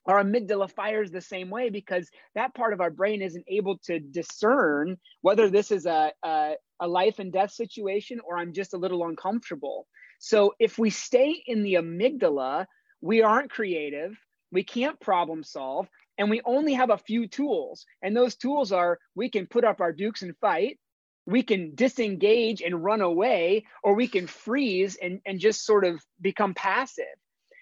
[0.05, 3.99] Our amygdala fires the same way because that part of our brain isn't able to
[3.99, 8.77] discern whether this is a, a, a life and death situation or I'm just a
[8.77, 9.87] little uncomfortable.
[10.19, 12.65] So if we stay in the amygdala,
[13.01, 14.17] we aren't creative
[14.51, 17.85] we can't problem solve, and we only have a few tools.
[18.01, 20.79] And those tools are we can put up our dukes and fight,
[21.25, 26.01] we can disengage and run away, or we can freeze and, and just sort of
[26.21, 27.05] become passive.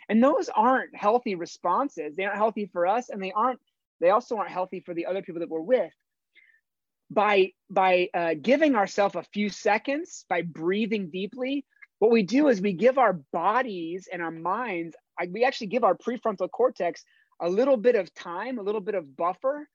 [0.08, 2.16] And those aren't healthy responses.
[2.16, 3.60] They aren't healthy for us, and they aren't.
[4.00, 5.92] They also aren't healthy for the other people that we're with.
[7.10, 11.66] By by uh, giving ourselves a few seconds, by breathing deeply,
[11.98, 15.84] what we do is we give our bodies and our minds I, we actually give
[15.84, 17.04] our prefrontal cortex
[17.40, 19.68] a little bit of time, a little bit of buffer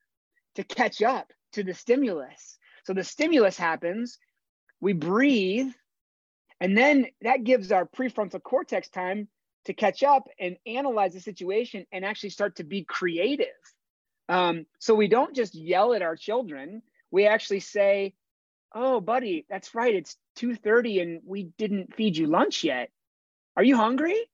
[0.57, 2.59] to catch up to the stimulus.
[2.85, 4.19] So the stimulus happens,
[4.81, 5.71] we breathe,
[6.61, 9.29] and then that gives our prefrontal cortex time
[9.67, 13.47] to catch up and analyze the situation and actually start to be creative.
[14.29, 16.83] Um, so we don't just yell at our children.
[17.11, 18.15] We actually say,
[18.73, 19.95] "Oh, buddy, that's right.
[19.95, 22.91] It's 2:30 and we didn't feed you lunch yet.
[23.57, 24.30] Are you hungry?"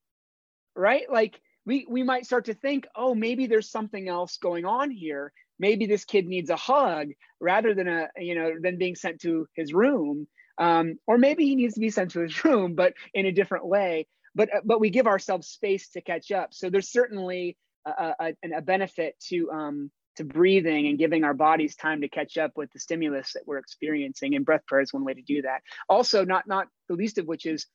[0.76, 1.10] Right?
[1.10, 5.32] Like we we might start to think, oh, maybe there's something else going on here.
[5.58, 7.08] Maybe this kid needs a hug
[7.40, 10.28] rather than a you know than being sent to his room.
[10.58, 13.66] Um, or maybe he needs to be sent to his room, but in a different
[13.66, 14.06] way.
[14.34, 16.52] But but we give ourselves space to catch up.
[16.52, 21.76] So there's certainly a, a, a benefit to um, to breathing and giving our bodies
[21.76, 24.34] time to catch up with the stimulus that we're experiencing.
[24.34, 25.62] And breath prayer is one way to do that.
[25.88, 27.66] Also, not not the least of which is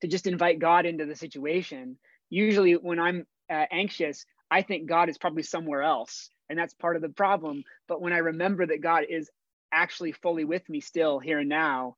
[0.00, 1.96] to just invite God into the situation
[2.34, 6.30] usually when I'm uh, anxious, I think God is probably somewhere else.
[6.50, 7.64] And that's part of the problem.
[7.88, 9.30] But when I remember that God is
[9.72, 11.96] actually fully with me still here and now,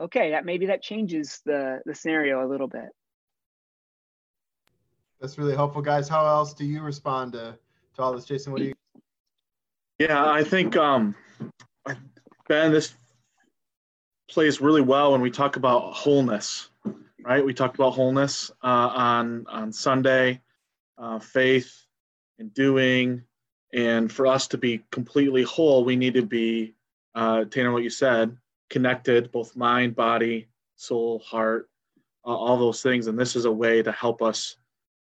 [0.00, 2.88] okay, that maybe that changes the, the scenario a little bit.
[5.20, 6.08] That's really helpful, guys.
[6.08, 7.56] How else do you respond to,
[7.96, 8.24] to all this?
[8.24, 8.74] Jason, what do you?
[9.98, 11.14] Yeah, I think, um,
[12.48, 12.94] Ben, this
[14.28, 16.68] plays really well when we talk about wholeness
[17.24, 17.44] right?
[17.44, 20.42] We talked about wholeness uh, on on Sunday,
[20.98, 21.72] uh, faith
[22.38, 23.22] and doing,
[23.72, 26.74] and for us to be completely whole, we need to be,
[27.14, 28.36] uh, Tanner, what you said,
[28.68, 31.68] connected, both mind, body, soul, heart,
[32.24, 34.56] all those things, and this is a way to help us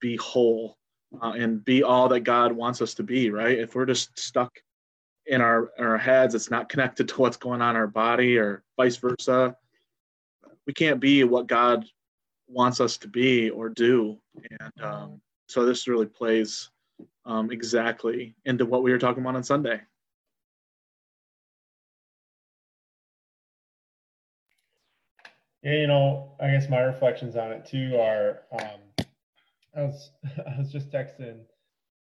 [0.00, 0.76] be whole
[1.22, 3.58] uh, and be all that God wants us to be, right?
[3.58, 4.52] If we're just stuck
[5.26, 8.38] in our in our heads, it's not connected to what's going on in our body,
[8.38, 9.56] or vice versa
[10.66, 11.84] we can't be what God
[12.48, 14.18] wants us to be or do.
[14.60, 16.70] And um, so this really plays
[17.24, 19.80] um, exactly into what we were talking about on Sunday.
[25.62, 29.06] Yeah, you know, I guess my reflections on it too are um,
[29.76, 30.10] I was
[30.46, 31.40] I was just texting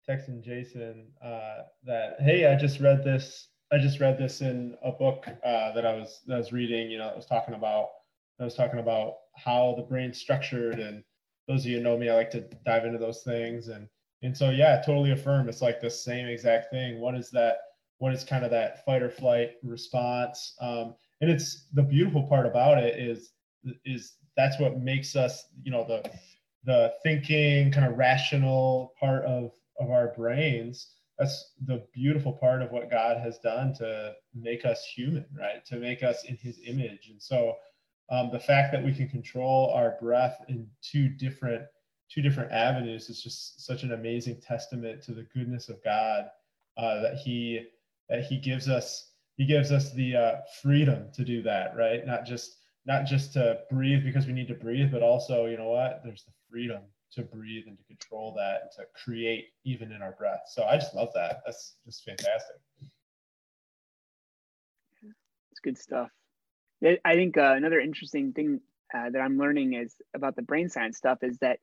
[0.09, 4.93] texting Jason uh, that hey, I just read this I just read this in a
[4.93, 6.91] book uh, that I was that I was reading.
[6.91, 7.89] You know, I was talking about
[8.43, 11.03] I was talking about how the brain's structured, and
[11.49, 13.89] those of you know me, I like to dive into those things, and
[14.23, 15.49] and so yeah, totally affirm.
[15.49, 17.01] It's like the same exact thing.
[17.01, 17.59] What is that?
[17.99, 20.55] What is kind of that fight or flight response?
[20.61, 23.31] Um, and it's the beautiful part about it is
[23.85, 26.11] is that's what makes us, you know, the
[26.65, 32.73] the thinking kind of rational part of of our brains that's the beautiful part of
[32.73, 35.65] what God has done to make us human, right?
[35.67, 37.09] To make us in his image.
[37.11, 37.57] And so
[38.12, 41.62] um, the fact that we can control our breath in two different
[42.11, 46.27] two different avenues is just such an amazing testament to the goodness of God
[46.77, 47.66] uh, that he
[48.11, 52.07] that he gives us he gives us the uh, freedom to do that, right?
[52.07, 55.70] Not just not just to breathe because we need to breathe, but also, you know
[55.70, 56.03] what?
[56.05, 60.12] There's the freedom to breathe and to control that and to create even in our
[60.12, 60.42] breath.
[60.48, 61.40] So I just love that.
[61.46, 62.57] That's just fantastic.
[65.51, 66.11] It's good stuff.
[66.83, 68.61] I think uh, another interesting thing
[68.95, 71.59] uh, that I'm learning is about the brain science stuff is that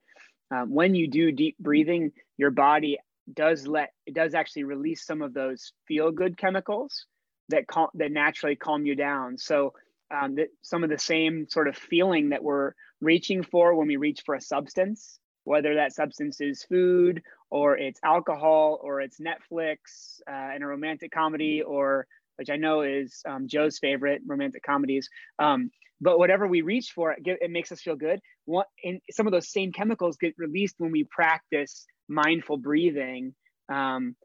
[0.51, 2.97] um, when you do deep breathing, your body
[3.31, 7.05] does let it does actually release some of those feel good chemicals
[7.49, 9.37] that cal- that naturally calm you down.
[9.37, 9.73] So
[10.09, 13.97] um, that some of the same sort of feeling that we're reaching for when we
[13.97, 20.21] reach for a substance whether that substance is food or it's alcohol or it's Netflix
[20.29, 22.05] uh, and a romantic comedy or
[22.39, 25.09] which I know is um, Joe's favorite romantic comedies.
[25.37, 25.69] Um,
[26.01, 28.21] but whatever we reach for, it, it makes us feel good.
[28.45, 33.35] What, and some of those same chemicals get released when we practice mindful breathing.
[33.71, 34.15] Um,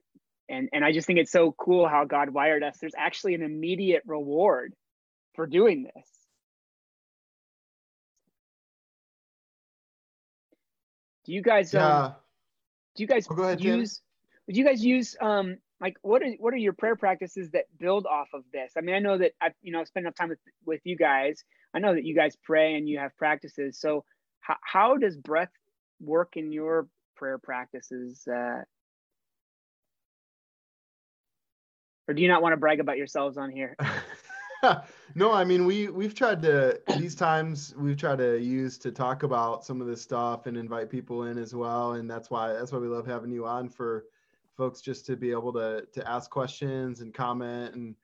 [0.48, 2.78] and, and I just think it's so cool how God wired us.
[2.80, 4.72] There's actually an immediate reward
[5.34, 6.08] for doing this.
[11.24, 11.72] Do you guys?
[11.72, 12.04] Yeah.
[12.04, 12.14] Um,
[12.94, 14.00] do you guys oh, ahead, use?
[14.48, 18.06] Do you guys use um like what are what are your prayer practices that build
[18.06, 18.72] off of this?
[18.76, 21.42] I mean, I know that I you know spend enough time with with you guys.
[21.74, 23.78] I know that you guys pray and you have practices.
[23.78, 24.04] So
[24.40, 25.50] how how does breath
[26.00, 28.26] work in your prayer practices?
[28.26, 28.62] Uh,
[32.06, 33.76] or do you not want to brag about yourselves on here?
[35.14, 39.22] no, I mean we we've tried to these times we've tried to use to talk
[39.22, 42.72] about some of this stuff and invite people in as well, and that's why that's
[42.72, 44.04] why we love having you on for
[44.56, 47.94] folks just to be able to to ask questions and comment and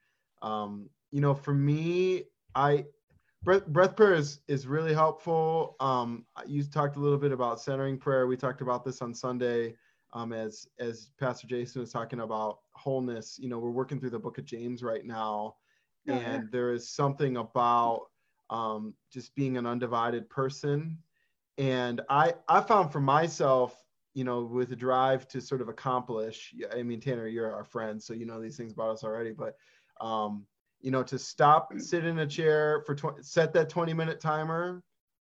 [0.42, 2.86] um, you know for me I
[3.42, 5.76] breath, breath prayer is is really helpful.
[5.80, 8.26] Um, you talked a little bit about centering prayer.
[8.26, 9.76] We talked about this on Sunday.
[10.12, 14.18] Um, as as Pastor Jason was talking about wholeness, you know, we're working through the
[14.18, 15.54] book of James right now,
[16.08, 18.06] and there is something about
[18.48, 20.98] um, just being an undivided person
[21.60, 23.76] and i i found for myself
[24.14, 28.02] you know with a drive to sort of accomplish i mean tanner you're our friend
[28.02, 29.54] so you know these things about us already but
[30.00, 30.46] um,
[30.80, 34.82] you know to stop sit in a chair for 20 set that 20 minute timer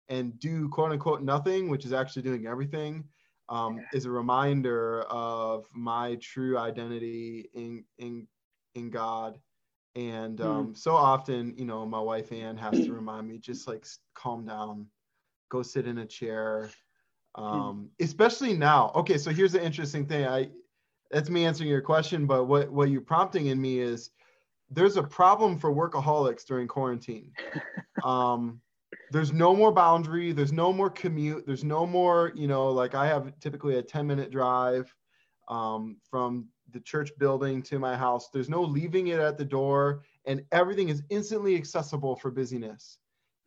[0.09, 3.05] and do quote unquote nothing which is actually doing everything
[3.49, 8.27] um, is a reminder of my true identity in in
[8.75, 9.39] in god
[9.95, 10.47] and hmm.
[10.47, 10.77] um, mm.
[10.77, 14.87] so often, you know, my wife Ann has to remind me, just like calm down,
[15.51, 16.71] go sit in a chair.
[17.37, 17.43] Hmm.
[17.43, 18.05] Um, mm.
[18.05, 18.93] Especially now.
[18.95, 20.27] Okay, so here's the interesting thing.
[20.27, 20.51] I
[21.11, 24.11] that's me answering your question, but what what you're prompting in me is
[24.71, 27.33] there's a problem for workaholics during quarantine.
[28.03, 28.61] Um,
[29.13, 30.33] there's no more boundary.
[30.33, 31.47] There's no more commute.
[31.47, 34.93] There's no more, you know, like I have typically a 10 minute drive
[35.49, 38.29] um, from the church building to my house.
[38.33, 42.99] There's no leaving it at the door, and everything is instantly accessible for busyness.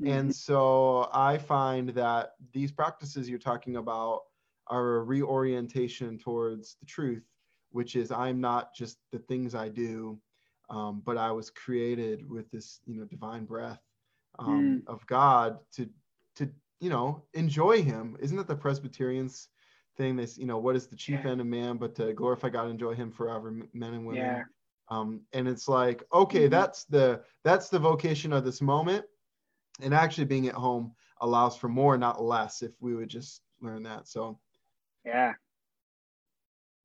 [0.02, 0.12] Mm-hmm.
[0.12, 4.22] And so I find that these practices you're talking about
[4.68, 7.24] are a reorientation towards the truth,
[7.72, 10.20] which is I'm not just the things I do,
[10.70, 13.82] um, but I was created with this, you know, divine breath
[14.40, 14.92] um, mm.
[14.92, 15.90] of God to
[16.38, 18.18] to you know enjoy Him.
[18.20, 19.50] Isn't that the Presbyterians?
[19.98, 20.16] thing.
[20.16, 21.32] This, you know, what is the chief yeah.
[21.32, 24.24] end of man but to glorify God, enjoy Him forever, men and women.
[24.24, 24.44] Yeah.
[24.90, 26.52] Um, and it's like, okay, mm-hmm.
[26.52, 29.06] that's the that's the vocation of this moment,
[29.82, 32.62] and actually being at home allows for more, not less.
[32.62, 34.40] If we would just learn that, so
[35.06, 35.34] yeah,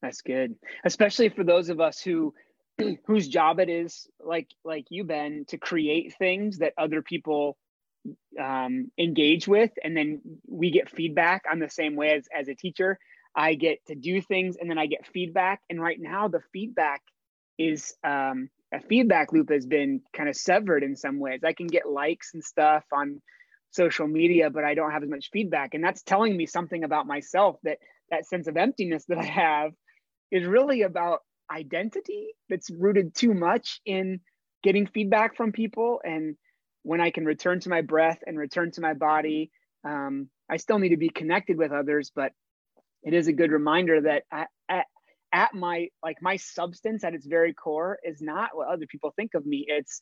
[0.03, 2.34] that's good, especially for those of us who
[3.07, 7.57] whose job it is, like like you, Ben, to create things that other people
[8.41, 11.45] um, engage with, and then we get feedback.
[11.51, 12.99] I'm the same way as as a teacher.
[13.34, 15.61] I get to do things, and then I get feedback.
[15.70, 17.03] And right now, the feedback
[17.59, 21.40] is um, a feedback loop has been kind of severed in some ways.
[21.44, 23.20] I can get likes and stuff on
[23.72, 27.06] social media, but I don't have as much feedback, and that's telling me something about
[27.06, 27.56] myself.
[27.64, 27.78] That
[28.10, 29.72] that sense of emptiness that I have
[30.30, 34.20] is really about identity that's rooted too much in
[34.62, 36.36] getting feedback from people and
[36.82, 39.50] when i can return to my breath and return to my body
[39.84, 42.32] um, i still need to be connected with others but
[43.02, 44.86] it is a good reminder that at, at,
[45.33, 49.35] at my like my substance at its very core is not what other people think
[49.35, 50.01] of me it's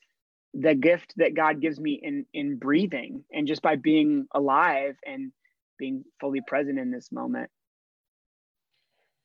[0.55, 5.33] the gift that god gives me in in breathing and just by being alive and
[5.79, 7.51] being fully present in this moment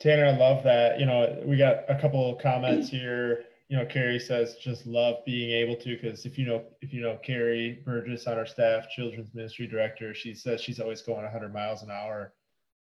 [0.03, 0.99] Tanner, I love that.
[0.99, 3.45] You know, we got a couple of comments here.
[3.69, 7.01] You know, Carrie says just love being able to because if you know if you
[7.01, 11.53] know Carrie Burgess on our staff, children's ministry director, she says she's always going 100
[11.53, 12.33] miles an hour.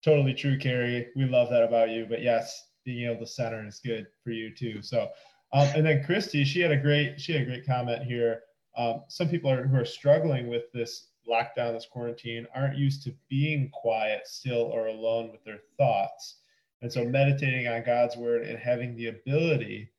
[0.01, 1.09] Totally true, Carrie.
[1.13, 2.05] We love that about you.
[2.09, 4.81] But yes, being able to center is good for you too.
[4.81, 5.09] So,
[5.53, 8.41] um, and then Christy, she had a great she had a great comment here.
[8.77, 13.13] Um, some people are, who are struggling with this lockdown, this quarantine, aren't used to
[13.29, 16.39] being quiet, still, or alone with their thoughts
[16.81, 19.91] and so meditating on God's word and having the ability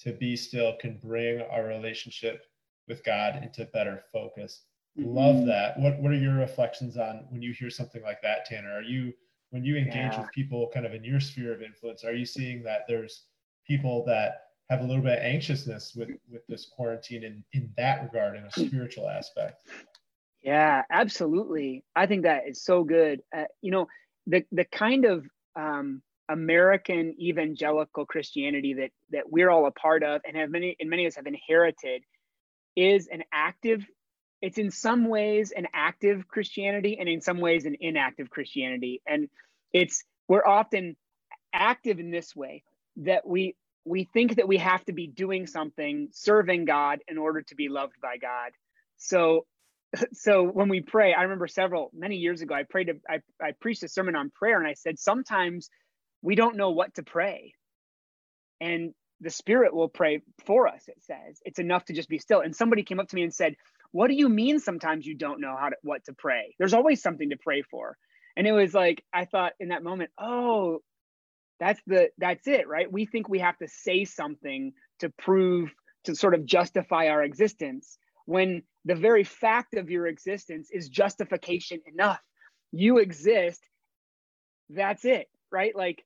[0.00, 2.44] to be still can bring our relationship
[2.88, 4.62] with God into better focus.
[4.98, 5.10] Mm-hmm.
[5.10, 5.78] Love that.
[5.78, 8.72] What what are your reflections on when you hear something like that, Tanner?
[8.72, 9.12] Are you
[9.50, 10.20] when you engage yeah.
[10.20, 13.24] with people kind of in your sphere of influence, are you seeing that there's
[13.66, 18.02] people that have a little bit of anxiousness with with this quarantine in in that
[18.02, 19.62] regard in a spiritual aspect?
[20.42, 21.84] Yeah, absolutely.
[21.94, 23.20] I think that is so good.
[23.36, 23.88] Uh, you know,
[24.26, 25.26] the the kind of
[25.56, 30.88] um, American evangelical Christianity that that we're all a part of and have many and
[30.88, 32.02] many of us have inherited
[32.76, 33.84] is an active
[34.42, 39.28] it's in some ways an active Christianity and in some ways an inactive Christianity and
[39.72, 40.96] it's we're often
[41.52, 42.62] active in this way
[42.98, 47.42] that we we think that we have to be doing something serving God in order
[47.42, 48.52] to be loved by God
[48.98, 49.46] so
[50.12, 53.52] so when we pray i remember several many years ago i prayed a, I, I
[53.60, 55.68] preached a sermon on prayer and i said sometimes
[56.22, 57.54] we don't know what to pray.
[58.60, 61.40] And the Spirit will pray for us, it says.
[61.44, 62.40] It's enough to just be still.
[62.40, 63.54] And somebody came up to me and said,
[63.92, 66.54] What do you mean sometimes you don't know how to what to pray?
[66.58, 67.96] There's always something to pray for.
[68.36, 70.78] And it was like, I thought in that moment, oh,
[71.58, 72.90] that's the that's it, right?
[72.90, 75.72] We think we have to say something to prove
[76.04, 81.80] to sort of justify our existence when the very fact of your existence is justification
[81.92, 82.20] enough.
[82.72, 83.60] You exist.
[84.70, 85.74] That's it, right?
[85.76, 86.04] Like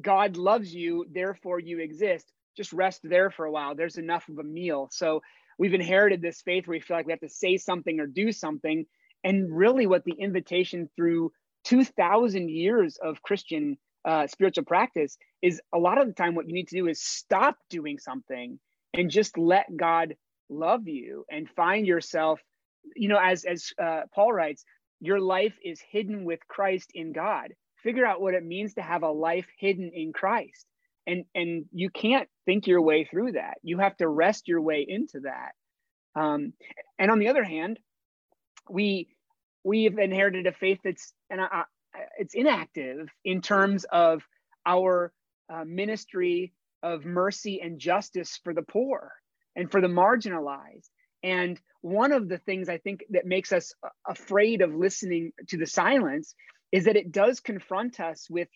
[0.00, 2.32] God loves you, therefore you exist.
[2.56, 3.74] Just rest there for a while.
[3.74, 4.88] There's enough of a meal.
[4.90, 5.22] So
[5.58, 8.32] we've inherited this faith where we feel like we have to say something or do
[8.32, 8.86] something.
[9.24, 11.32] And really, what the invitation through
[11.64, 16.54] 2,000 years of Christian uh, spiritual practice is a lot of the time, what you
[16.54, 18.58] need to do is stop doing something
[18.94, 20.14] and just let God
[20.48, 22.40] love you and find yourself,
[22.96, 24.64] you know, as, as uh, Paul writes,
[25.00, 27.52] your life is hidden with Christ in God
[27.82, 30.66] figure out what it means to have a life hidden in Christ.
[31.08, 33.54] And, and you can't think your way through that.
[33.62, 35.52] You have to rest your way into that.
[36.14, 36.52] Um,
[36.98, 37.78] and on the other hand,
[38.68, 39.08] we
[39.64, 41.64] we've inherited a faith that's and I,
[42.18, 44.22] it's inactive in terms of
[44.66, 45.12] our
[45.52, 46.52] uh, ministry
[46.82, 49.12] of mercy and justice for the poor
[49.56, 50.90] and for the marginalized.
[51.22, 53.72] And one of the things I think that makes us
[54.06, 56.34] afraid of listening to the silence
[56.70, 58.48] is that it does confront us with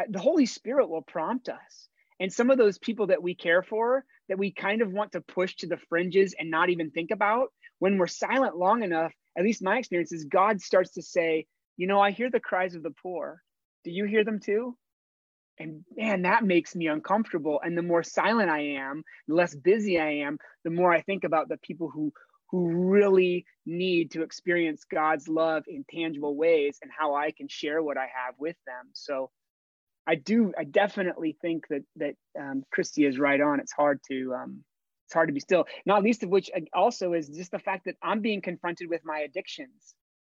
[0.00, 1.88] uh, the Holy Spirit will prompt us.
[2.20, 5.20] And some of those people that we care for, that we kind of want to
[5.20, 7.48] push to the fringes and not even think about,
[7.78, 11.46] when we're silent long enough, at least my experience is God starts to say,
[11.76, 13.42] You know, I hear the cries of the poor.
[13.84, 14.76] Do you hear them too?
[15.58, 17.60] And man, that makes me uncomfortable.
[17.62, 21.24] And the more silent I am, the less busy I am, the more I think
[21.24, 22.12] about the people who
[22.50, 27.82] who really need to experience God's love in tangible ways and how I can share
[27.82, 28.90] what I have with them.
[28.92, 29.30] So
[30.06, 33.60] I do, I definitely think that that um, Christy is right on.
[33.60, 34.64] It's hard to um,
[35.06, 35.66] it's hard to be still.
[35.84, 39.02] Not least of which uh, also is just the fact that I'm being confronted with
[39.04, 39.94] my addictions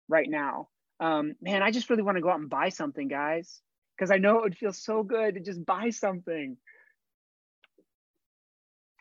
[0.07, 0.69] right now.
[0.99, 3.61] Um, man, I just really want to go out and buy something, guys,
[3.97, 6.57] because I know it would feel so good to just buy something,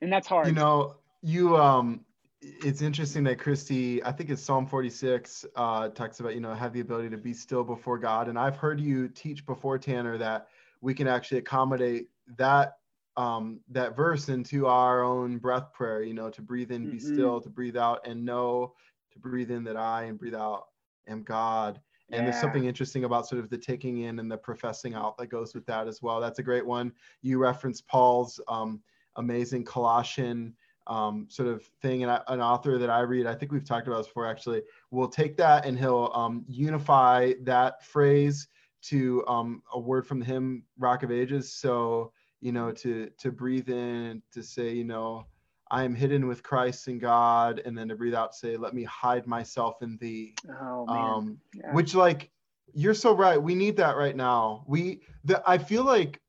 [0.03, 0.49] and that's hard.
[0.49, 2.05] You know, you um
[2.41, 6.73] it's interesting that Christy, I think it's Psalm 46, uh, talks about, you know, have
[6.73, 8.29] the ability to be still before God.
[8.29, 10.49] And I've heard you teach before, Tanner, that
[10.81, 12.75] we can actually accommodate that
[13.17, 16.93] um, that verse into our own breath prayer, you know, to breathe in, mm-hmm.
[16.93, 18.75] be still, to breathe out, and know,
[19.13, 20.67] to breathe in that I and breathe out
[21.09, 21.81] am God.
[22.11, 22.31] And yeah.
[22.31, 25.53] there's something interesting about sort of the taking in and the professing out that goes
[25.53, 26.21] with that as well.
[26.21, 26.93] That's a great one.
[27.21, 28.81] You referenced Paul's um,
[29.17, 30.55] amazing Colossian
[30.87, 32.03] um, sort of thing.
[32.03, 34.63] And I, an author that I read, I think we've talked about this before actually,
[34.91, 38.49] will take that and he'll um, unify that phrase
[38.83, 41.53] to um, a word from the hymn Rock of Ages.
[41.53, 45.27] So, you know, to to breathe in, to say, you know,
[45.71, 48.85] I am hidden with Christ in God, and then to breathe out, say, let me
[48.85, 50.35] hide myself in thee.
[50.61, 50.97] Oh man.
[50.97, 51.73] Um, yeah.
[51.73, 52.31] Which like
[52.75, 53.43] you're so right.
[53.43, 54.65] We need that right now.
[54.67, 56.21] We the I feel like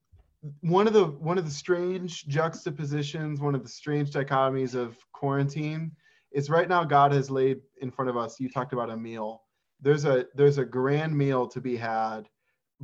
[0.62, 5.92] one of the one of the strange juxtapositions, one of the strange dichotomies of quarantine
[6.32, 8.40] is right now God has laid in front of us.
[8.40, 9.44] You talked about a meal.
[9.82, 12.28] There's a there's a grand meal to be had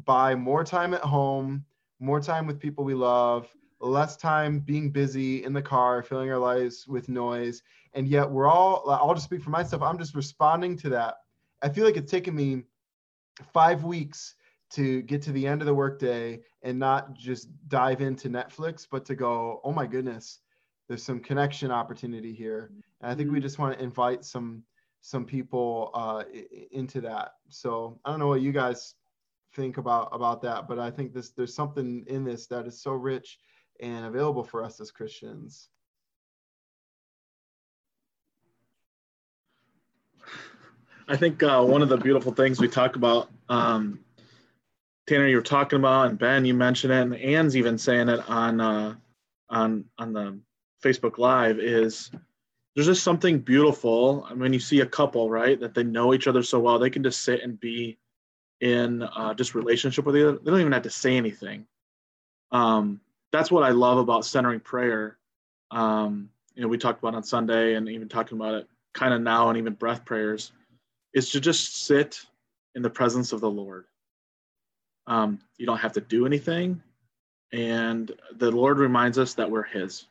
[0.03, 1.63] by more time at home,
[1.99, 3.47] more time with people we love,
[3.79, 7.61] less time being busy in the car, filling our lives with noise.
[7.93, 9.81] And yet we're all I'll just speak for myself.
[9.81, 11.15] I'm just responding to that.
[11.61, 12.63] I feel like it's taken me
[13.53, 14.35] five weeks
[14.71, 19.05] to get to the end of the workday and not just dive into Netflix, but
[19.05, 20.39] to go, oh my goodness,
[20.87, 22.71] there's some connection opportunity here.
[23.01, 23.43] And I think we mm-hmm.
[23.43, 24.63] just want to invite some
[25.01, 26.23] some people uh,
[26.71, 27.33] into that.
[27.49, 28.95] So I don't know what you guys
[29.55, 32.91] think about about that, but I think this there's something in this that is so
[32.91, 33.39] rich
[33.79, 35.69] and available for us as Christians.
[41.07, 43.99] I think uh, one of the beautiful things we talk about um,
[45.07, 48.27] Tanner, you were talking about, and Ben, you mentioned it, and Ann's even saying it
[48.27, 48.95] on uh,
[49.49, 50.39] on on the
[50.83, 51.59] Facebook Live.
[51.59, 52.09] Is
[52.73, 54.25] there's just something beautiful.
[54.29, 56.89] I mean, you see a couple, right, that they know each other so well, they
[56.89, 57.99] can just sit and be
[58.61, 60.37] in uh, just relationship with other.
[60.37, 61.65] They don't even have to say anything.
[62.51, 63.01] Um,
[63.31, 65.17] that's what I love about centering prayer.
[65.71, 69.21] Um, you know, we talked about on Sunday, and even talking about it kind of
[69.21, 70.51] now, and even breath prayers,
[71.13, 72.21] is to just sit
[72.75, 73.85] in the presence of the Lord
[75.07, 76.81] um, you don't have to do anything.
[77.51, 80.07] And the Lord reminds us that we're His.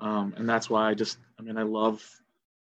[0.00, 2.04] Um, and that's why I just, I mean, I love,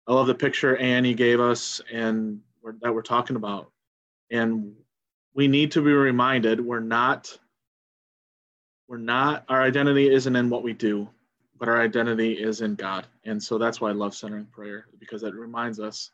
[0.07, 3.71] I love the picture Annie gave us and we're, that we're talking about.
[4.31, 4.73] And
[5.39, 7.37] we need to be reminded we're not,
[8.89, 11.07] we're not, our identity isn't in what we do,
[11.57, 13.07] but our identity is in God.
[13.23, 16.11] And so that's why I love centering prayer because it reminds us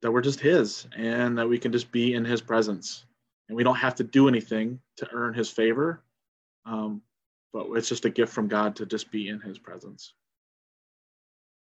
[0.00, 3.04] that we're just His and that we can just be in His presence
[3.48, 6.02] and we don't have to do anything to earn his favor
[6.66, 7.02] um,
[7.52, 10.14] but it's just a gift from god to just be in his presence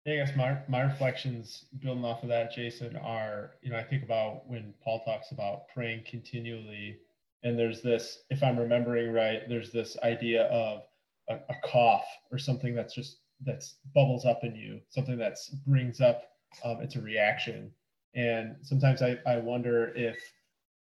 [0.08, 4.02] i guess my, my reflections building off of that jason are you know i think
[4.02, 6.98] about when paul talks about praying continually
[7.42, 10.82] and there's this if i'm remembering right there's this idea of
[11.28, 16.00] a, a cough or something that's just that's bubbles up in you something that's brings
[16.00, 16.24] up
[16.64, 17.70] um, it's a reaction
[18.14, 20.16] and sometimes I, I wonder if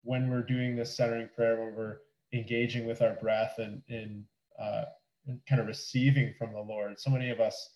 [0.03, 1.99] when we're doing this centering prayer, when we're
[2.33, 4.25] engaging with our breath and, and,
[4.59, 4.85] uh,
[5.27, 6.99] and kind of receiving from the Lord.
[7.01, 7.76] So many of us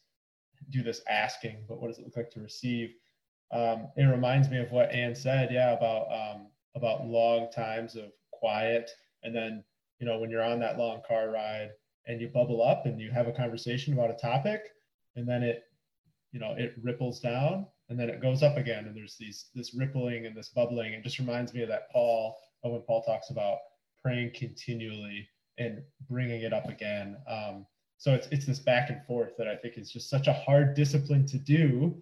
[0.69, 2.91] do this asking, but what does it look like to receive?
[3.53, 6.47] Um, it reminds me of what Ann said, yeah, about um,
[6.77, 8.91] about long times of quiet,
[9.23, 9.65] and then
[9.99, 11.71] you know when you're on that long car ride
[12.07, 14.63] and you bubble up and you have a conversation about a topic,
[15.17, 15.65] and then it,
[16.33, 19.75] you know, it ripples down, and then it goes up again and there's these this
[19.75, 20.93] rippling and this bubbling.
[20.93, 23.59] It just reminds me of that paul of when paul talks about
[24.03, 27.17] praying continually and bringing it up again.
[27.29, 27.67] Um,
[28.01, 30.75] so it's, it's this back and forth that i think is just such a hard
[30.75, 31.95] discipline to do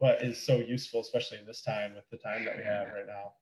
[0.00, 3.06] but is so useful especially in this time with the time that we have right
[3.06, 3.32] now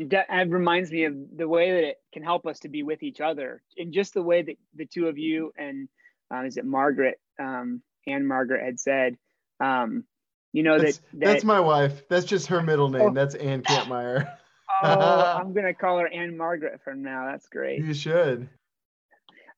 [0.00, 3.20] it reminds me of the way that it can help us to be with each
[3.20, 5.88] other and just the way that the two of you and
[6.32, 9.16] uh, is it margaret um, and margaret had said
[9.60, 10.04] um,
[10.52, 12.02] you know that's, that, that, that's my wife.
[12.08, 13.02] That's just her middle name.
[13.02, 13.10] Oh.
[13.12, 14.28] That's Ann Kampmeyer.
[14.82, 17.26] oh, I'm gonna call her Ann Margaret from now.
[17.30, 17.84] That's great.
[17.84, 18.48] You should.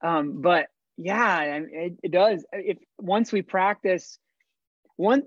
[0.03, 2.45] Um, but yeah, it, it does.
[2.53, 4.19] If once we practice,
[4.97, 5.25] one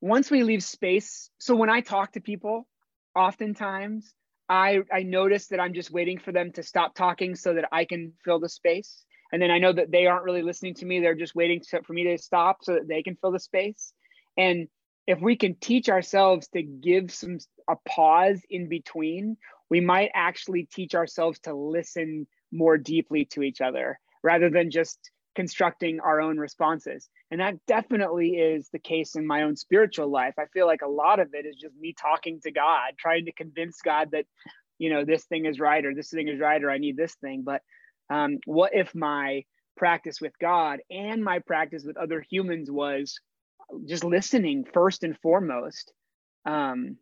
[0.00, 1.30] once we leave space.
[1.38, 2.66] So when I talk to people,
[3.14, 4.12] oftentimes
[4.48, 7.84] I I notice that I'm just waiting for them to stop talking so that I
[7.84, 11.00] can fill the space and then i know that they aren't really listening to me
[11.00, 13.92] they're just waiting to, for me to stop so that they can fill the space
[14.36, 14.68] and
[15.06, 19.36] if we can teach ourselves to give some a pause in between
[19.68, 24.98] we might actually teach ourselves to listen more deeply to each other rather than just
[25.34, 27.08] constructing our own responses.
[27.30, 30.34] And that definitely is the case in my own spiritual life.
[30.38, 33.32] I feel like a lot of it is just me talking to god trying to
[33.32, 34.26] convince god that
[34.78, 37.14] you know this thing is right or this thing is right or i need this
[37.16, 37.42] thing.
[37.44, 37.62] But
[38.10, 39.44] um, what if my
[39.80, 43.18] practice with God and my practice with other humans was
[43.88, 45.90] just listening first and foremost.
[46.44, 46.98] Um,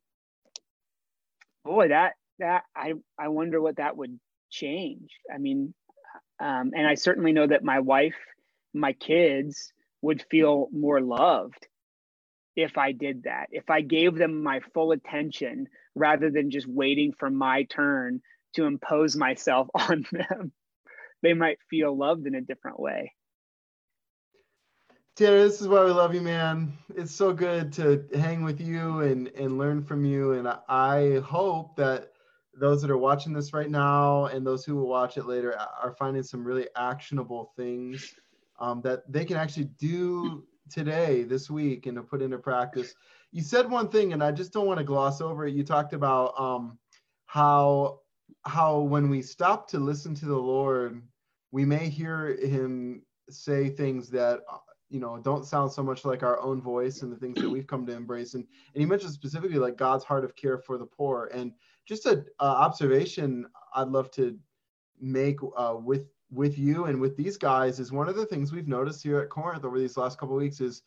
[1.64, 4.18] boy, that that I I wonder what that would
[4.50, 5.10] change.
[5.32, 5.74] I mean,
[6.40, 8.16] um, and I certainly know that my wife,
[8.72, 9.72] my kids
[10.02, 11.66] would feel more loved
[12.56, 13.48] if I did that.
[13.50, 18.20] If I gave them my full attention rather than just waiting for my turn
[18.54, 20.52] to impose myself on them,
[21.22, 23.12] they might feel loved in a different way.
[25.16, 26.78] Tanner, this is why we love you, man.
[26.94, 30.34] It's so good to hang with you and, and learn from you.
[30.34, 32.12] And I hope that
[32.58, 35.94] those that are watching this right now and those who will watch it later are
[35.98, 38.14] finding some really actionable things
[38.58, 42.94] um, that they can actually do today, this week, and to put into practice.
[43.32, 45.54] You said one thing, and I just don't want to gloss over it.
[45.54, 46.78] You talked about um,
[47.26, 48.00] how
[48.44, 51.02] how when we stop to listen to the Lord,
[51.50, 54.40] we may hear Him say things that
[54.90, 57.66] you know don't sound so much like our own voice and the things that we've
[57.66, 60.86] come to embrace and and you mentioned specifically like god's heart of care for the
[60.86, 61.52] poor and
[61.88, 64.38] just a uh, observation i'd love to
[65.00, 68.68] make uh, with with you and with these guys is one of the things we've
[68.68, 70.82] noticed here at corinth over these last couple weeks is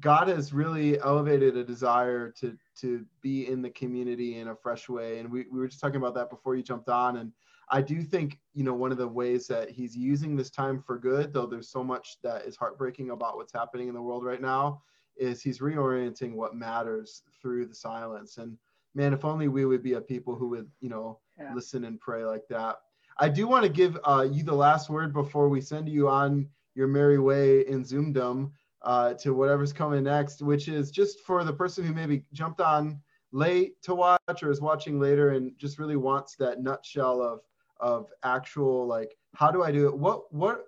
[0.00, 4.88] god has really elevated a desire to to be in the community in a fresh
[4.88, 7.32] way and we, we were just talking about that before you jumped on and
[7.70, 10.98] I do think, you know, one of the ways that he's using this time for
[10.98, 14.40] good, though there's so much that is heartbreaking about what's happening in the world right
[14.40, 14.82] now,
[15.16, 18.38] is he's reorienting what matters through the silence.
[18.38, 18.56] And
[18.94, 21.54] man, if only we would be a people who would, you know, yeah.
[21.54, 22.76] listen and pray like that.
[23.18, 26.48] I do want to give uh, you the last word before we send you on
[26.74, 31.52] your merry way in Zoomdom uh, to whatever's coming next, which is just for the
[31.52, 33.00] person who maybe jumped on
[33.32, 37.40] late to watch or is watching later and just really wants that nutshell of
[37.80, 39.96] of actual like how do I do it?
[39.96, 40.66] What what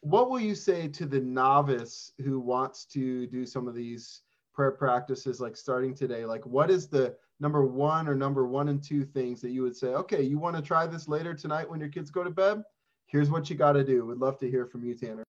[0.00, 4.22] what will you say to the novice who wants to do some of these
[4.52, 6.24] prayer practices like starting today?
[6.24, 9.76] Like what is the number one or number one and two things that you would
[9.76, 12.62] say, okay, you want to try this later tonight when your kids go to bed?
[13.06, 14.06] Here's what you got to do.
[14.06, 15.24] We'd love to hear from you, Tanner.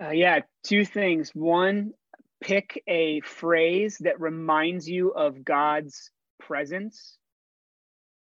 [0.00, 1.30] Uh, yeah, two things.
[1.34, 1.92] One,
[2.40, 7.16] pick a phrase that reminds you of God's presence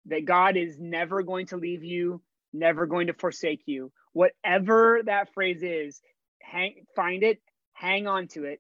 [0.06, 2.22] that God is never going to leave you,
[2.54, 3.92] never going to forsake you.
[4.14, 6.02] Whatever that phrase is,
[6.42, 7.40] hang, find it,
[7.74, 8.60] hang on to it,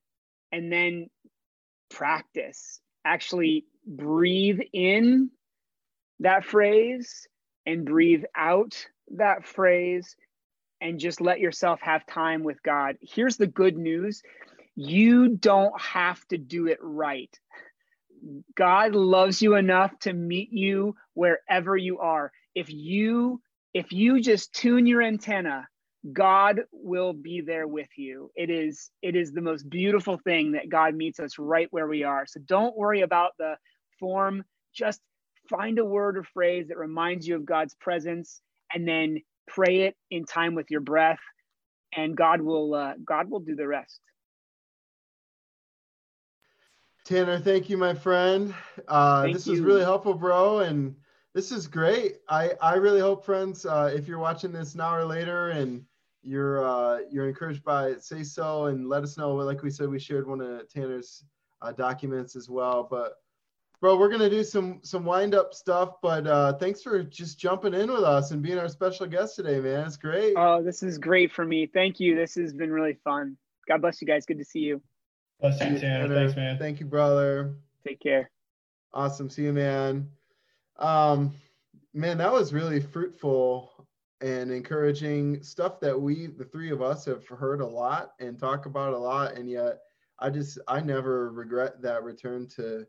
[0.51, 1.09] and then
[1.89, 2.79] practice.
[3.05, 5.29] Actually, breathe in
[6.19, 7.27] that phrase
[7.65, 10.15] and breathe out that phrase
[10.81, 12.97] and just let yourself have time with God.
[13.01, 14.21] Here's the good news
[14.75, 17.37] you don't have to do it right.
[18.55, 22.31] God loves you enough to meet you wherever you are.
[22.55, 23.41] If you
[23.73, 25.67] if you just tune your antenna,
[26.13, 28.31] God will be there with you.
[28.35, 32.03] It is it is the most beautiful thing that God meets us right where we
[32.03, 32.25] are.
[32.25, 33.57] So don't worry about the
[33.99, 34.43] form,
[34.73, 35.01] just
[35.49, 38.41] find a word or phrase that reminds you of God's presence
[38.73, 41.19] and then pray it in time with your breath
[41.95, 43.99] and God will uh, God will do the rest.
[47.05, 48.53] Tanner, thank you, my friend.
[48.87, 49.53] Uh, this you.
[49.53, 50.95] was really helpful, bro, and
[51.33, 52.17] this is great.
[52.27, 55.83] I I really hope, friends, uh, if you're watching this now or later, and
[56.23, 59.35] you're uh, you're encouraged by it, say so and let us know.
[59.35, 61.23] Like we said, we shared one of Tanner's
[61.61, 62.87] uh, documents as well.
[62.89, 63.15] But
[63.79, 66.01] bro, we're gonna do some some wind up stuff.
[66.01, 69.59] But uh, thanks for just jumping in with us and being our special guest today,
[69.59, 69.85] man.
[69.85, 70.33] It's great.
[70.35, 71.67] Oh, this is great for me.
[71.67, 72.15] Thank you.
[72.15, 73.37] This has been really fun.
[73.67, 74.25] God bless you guys.
[74.25, 74.81] Good to see you.
[75.39, 76.13] Bless you, Tanner.
[76.13, 76.57] Thanks, man.
[76.57, 77.55] Thank you, brother.
[77.87, 78.29] Take care.
[78.93, 79.29] Awesome.
[79.29, 80.09] See you, man.
[80.79, 81.33] Um,
[81.93, 83.71] man, that was really fruitful
[84.21, 88.65] and encouraging stuff that we, the three of us, have heard a lot and talk
[88.65, 89.37] about a lot.
[89.37, 89.79] And yet,
[90.19, 92.85] I just, I never regret that return to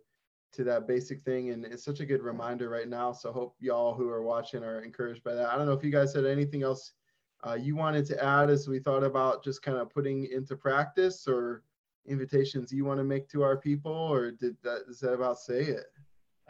[0.53, 3.95] to that basic thing and it's such a good reminder right now so hope y'all
[3.95, 6.65] who are watching are encouraged by that i don't know if you guys had anything
[6.65, 6.95] else
[7.47, 11.27] uh, you wanted to add as we thought about just kind of putting into practice
[11.27, 11.63] or
[12.07, 15.61] invitations you want to make to our people, or did that is that about say
[15.61, 15.87] it?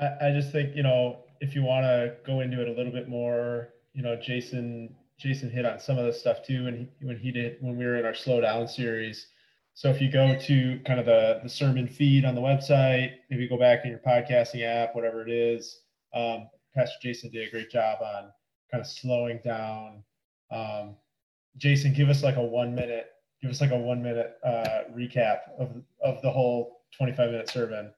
[0.00, 2.92] I, I just think you know if you want to go into it a little
[2.92, 7.18] bit more, you know, Jason Jason hit on some of the stuff too, and when
[7.18, 9.26] he did when we were in our slow down series.
[9.74, 13.48] So if you go to kind of the the sermon feed on the website, maybe
[13.48, 15.80] go back in your podcasting app, whatever it is,
[16.14, 18.30] um, Pastor Jason did a great job on
[18.70, 20.02] kind of slowing down.
[20.50, 20.96] Um,
[21.56, 23.06] Jason, give us like a one minute
[23.40, 27.92] give us like a one minute uh, recap of of the whole 25 minute sermon.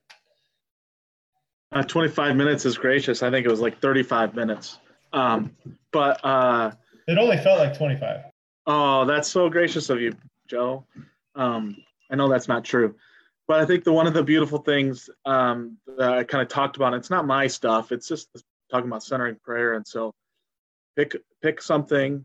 [1.73, 3.23] Uh, 25 minutes is gracious.
[3.23, 4.79] I think it was like 35 minutes.
[5.13, 5.57] Um,
[5.91, 6.73] but uh,
[7.09, 8.25] it only felt like 25.
[8.67, 10.15] Oh, that's so gracious of you,
[10.49, 10.85] Joe.
[11.35, 11.77] Um,
[12.11, 12.95] I know that's not true.
[13.49, 16.77] but I think the one of the beautiful things um, that I kind of talked
[16.77, 17.91] about, it's not my stuff.
[17.91, 18.29] It's just
[18.71, 20.13] talking about centering prayer, and so
[20.97, 22.25] pick pick something,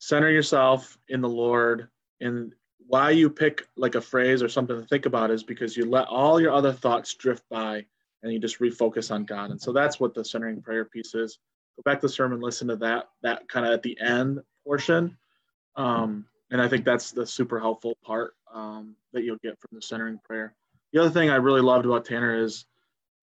[0.00, 1.88] center yourself in the Lord,
[2.20, 2.52] and
[2.86, 6.06] why you pick like a phrase or something to think about is because you let
[6.08, 7.86] all your other thoughts drift by
[8.24, 9.50] and you just refocus on God.
[9.50, 11.38] And so that's what the centering prayer piece is.
[11.76, 15.16] Go back to the sermon, listen to that that kind of at the end portion.
[15.76, 19.82] Um, and I think that's the super helpful part um, that you'll get from the
[19.82, 20.54] centering prayer.
[20.92, 22.64] The other thing I really loved about Tanner is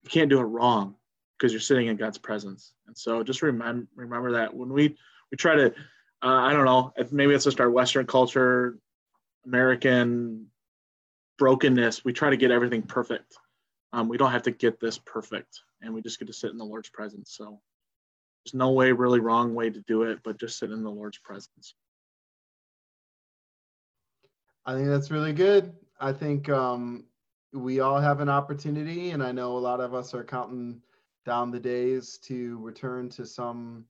[0.02, 0.94] you can't do it wrong
[1.36, 2.74] because you're sitting in God's presence.
[2.86, 4.96] And so just remember remember that when we
[5.30, 5.70] we try to uh,
[6.22, 8.78] I don't know maybe it's just our Western culture,
[9.46, 10.46] American
[11.38, 12.04] brokenness.
[12.04, 13.36] We try to get everything perfect.
[13.92, 16.58] Um, we don't have to get this perfect, and we just get to sit in
[16.58, 17.34] the Lord's presence.
[17.36, 17.60] So
[18.44, 21.18] there's no way really wrong way to do it, but just sit in the Lord's
[21.18, 21.74] presence.
[24.64, 25.72] I think that's really good.
[26.00, 27.04] I think um,
[27.52, 30.80] we all have an opportunity, and I know a lot of us are counting
[31.24, 33.84] down the days to return to some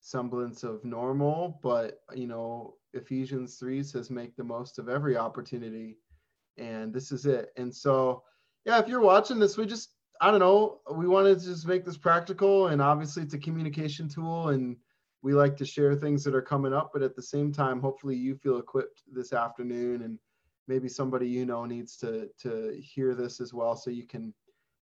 [0.00, 1.58] semblance of normal.
[1.62, 5.98] But you know, Ephesians three says, "Make the most of every opportunity,"
[6.58, 7.52] and this is it.
[7.56, 8.22] And so,
[8.66, 9.90] yeah, if you're watching this, we just
[10.20, 14.08] I don't know, we wanted to just make this practical, and obviously it's a communication
[14.08, 14.76] tool, and
[15.22, 18.16] we like to share things that are coming up, but at the same time, hopefully
[18.16, 20.18] you feel equipped this afternoon and
[20.68, 23.76] maybe somebody you know needs to to hear this as well.
[23.76, 24.34] So you can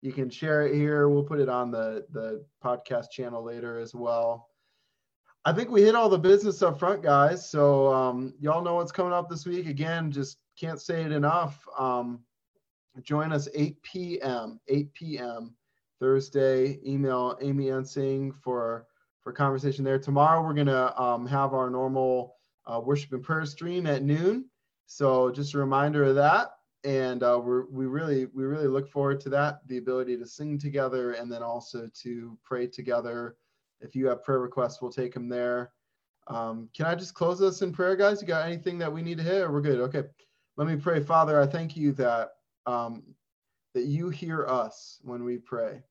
[0.02, 1.08] you can share it here.
[1.08, 4.48] We'll put it on the the podcast channel later as well.
[5.44, 7.50] I think we hit all the business up front, guys.
[7.50, 9.66] So um, y'all know what's coming up this week.
[9.66, 11.66] Again, just can't say it enough.
[11.78, 12.20] Um,
[13.02, 14.60] join us 8 p.m.
[14.68, 15.54] 8 p.m.
[16.00, 16.78] Thursday.
[16.86, 18.86] Email Amy Ensing for
[19.22, 19.98] for conversation there.
[19.98, 22.36] Tomorrow we're gonna um, have our normal
[22.66, 24.46] uh, worship and prayer stream at noon.
[24.86, 26.50] So just a reminder of that,
[26.84, 29.66] and uh, we're, we really we really look forward to that.
[29.66, 33.36] The ability to sing together and then also to pray together.
[33.80, 35.72] If you have prayer requests, we'll take them there.
[36.26, 38.20] Um, can I just close us in prayer, guys?
[38.20, 39.80] You got anything that we need to or we're good?
[39.80, 40.04] Okay.
[40.56, 41.40] Let me pray, Father.
[41.40, 42.33] I thank you that
[42.66, 43.02] um,
[43.74, 45.82] that you hear us when we pray,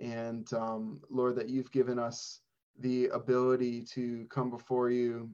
[0.00, 2.40] and um, Lord, that you've given us
[2.80, 5.30] the ability to come before you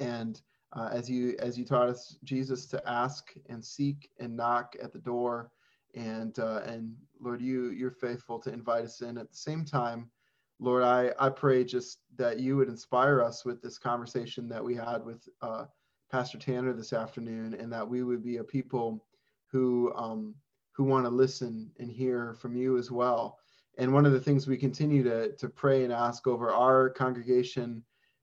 [0.00, 0.42] and
[0.74, 4.92] uh, as you as you taught us jesus to ask and seek and knock at
[4.92, 5.50] the door.
[5.94, 9.16] And uh, and lord you you're faithful to invite us in.
[9.16, 10.10] At the same time
[10.60, 14.74] lord i i pray just that you would inspire us with this conversation that we
[14.74, 15.64] had with uh,
[16.10, 19.04] pastor tanner this afternoon and that we would be a people
[19.54, 20.34] who um,
[20.72, 23.38] who want to listen and hear from you as well
[23.78, 27.82] and one of the things we continue to, to pray and ask over our congregation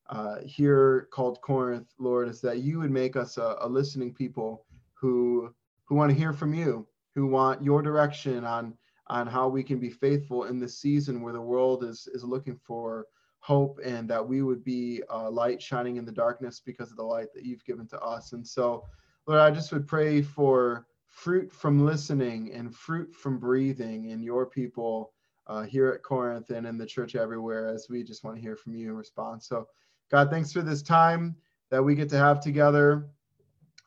[0.09, 4.65] uh, here called Corinth, Lord, is that you would make us a, a listening people
[4.93, 5.53] who
[5.85, 8.73] who want to hear from you, who want your direction on
[9.07, 12.57] on how we can be faithful in this season where the world is is looking
[12.57, 13.07] for
[13.39, 17.03] hope and that we would be a light shining in the darkness because of the
[17.03, 18.33] light that you've given to us.
[18.33, 18.85] And so,
[19.27, 24.45] Lord, I just would pray for fruit from listening and fruit from breathing in your
[24.45, 25.13] people
[25.47, 28.55] uh, here at Corinth and in the church everywhere as we just want to hear
[28.55, 29.47] from you in response.
[29.47, 29.67] So,
[30.09, 31.35] God, thanks for this time
[31.69, 33.09] that we get to have together.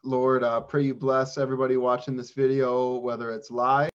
[0.04, 3.90] Lord, uh, pray you bless everybody watching this video, whether it's live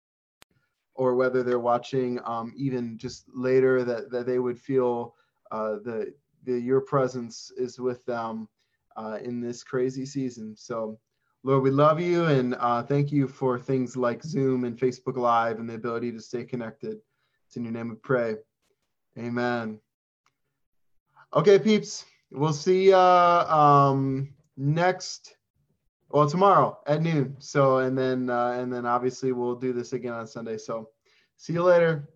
[0.94, 5.14] or whether they're watching um, even just later, that, that they would feel
[5.50, 6.14] uh, the,
[6.44, 8.48] the your presence is with them
[8.96, 10.56] uh, in this crazy season.
[10.56, 10.98] So,
[11.44, 15.60] Lord, we love you and uh, thank you for things like Zoom and Facebook Live
[15.60, 16.98] and the ability to stay connected.
[17.46, 18.36] It's in your name we pray.
[19.16, 19.78] Amen.
[21.34, 22.04] Okay, peeps.
[22.30, 25.36] We'll see uh um next
[26.10, 27.36] well tomorrow at noon.
[27.38, 30.58] So and then uh and then obviously we'll do this again on Sunday.
[30.58, 30.90] So
[31.36, 32.08] see you later.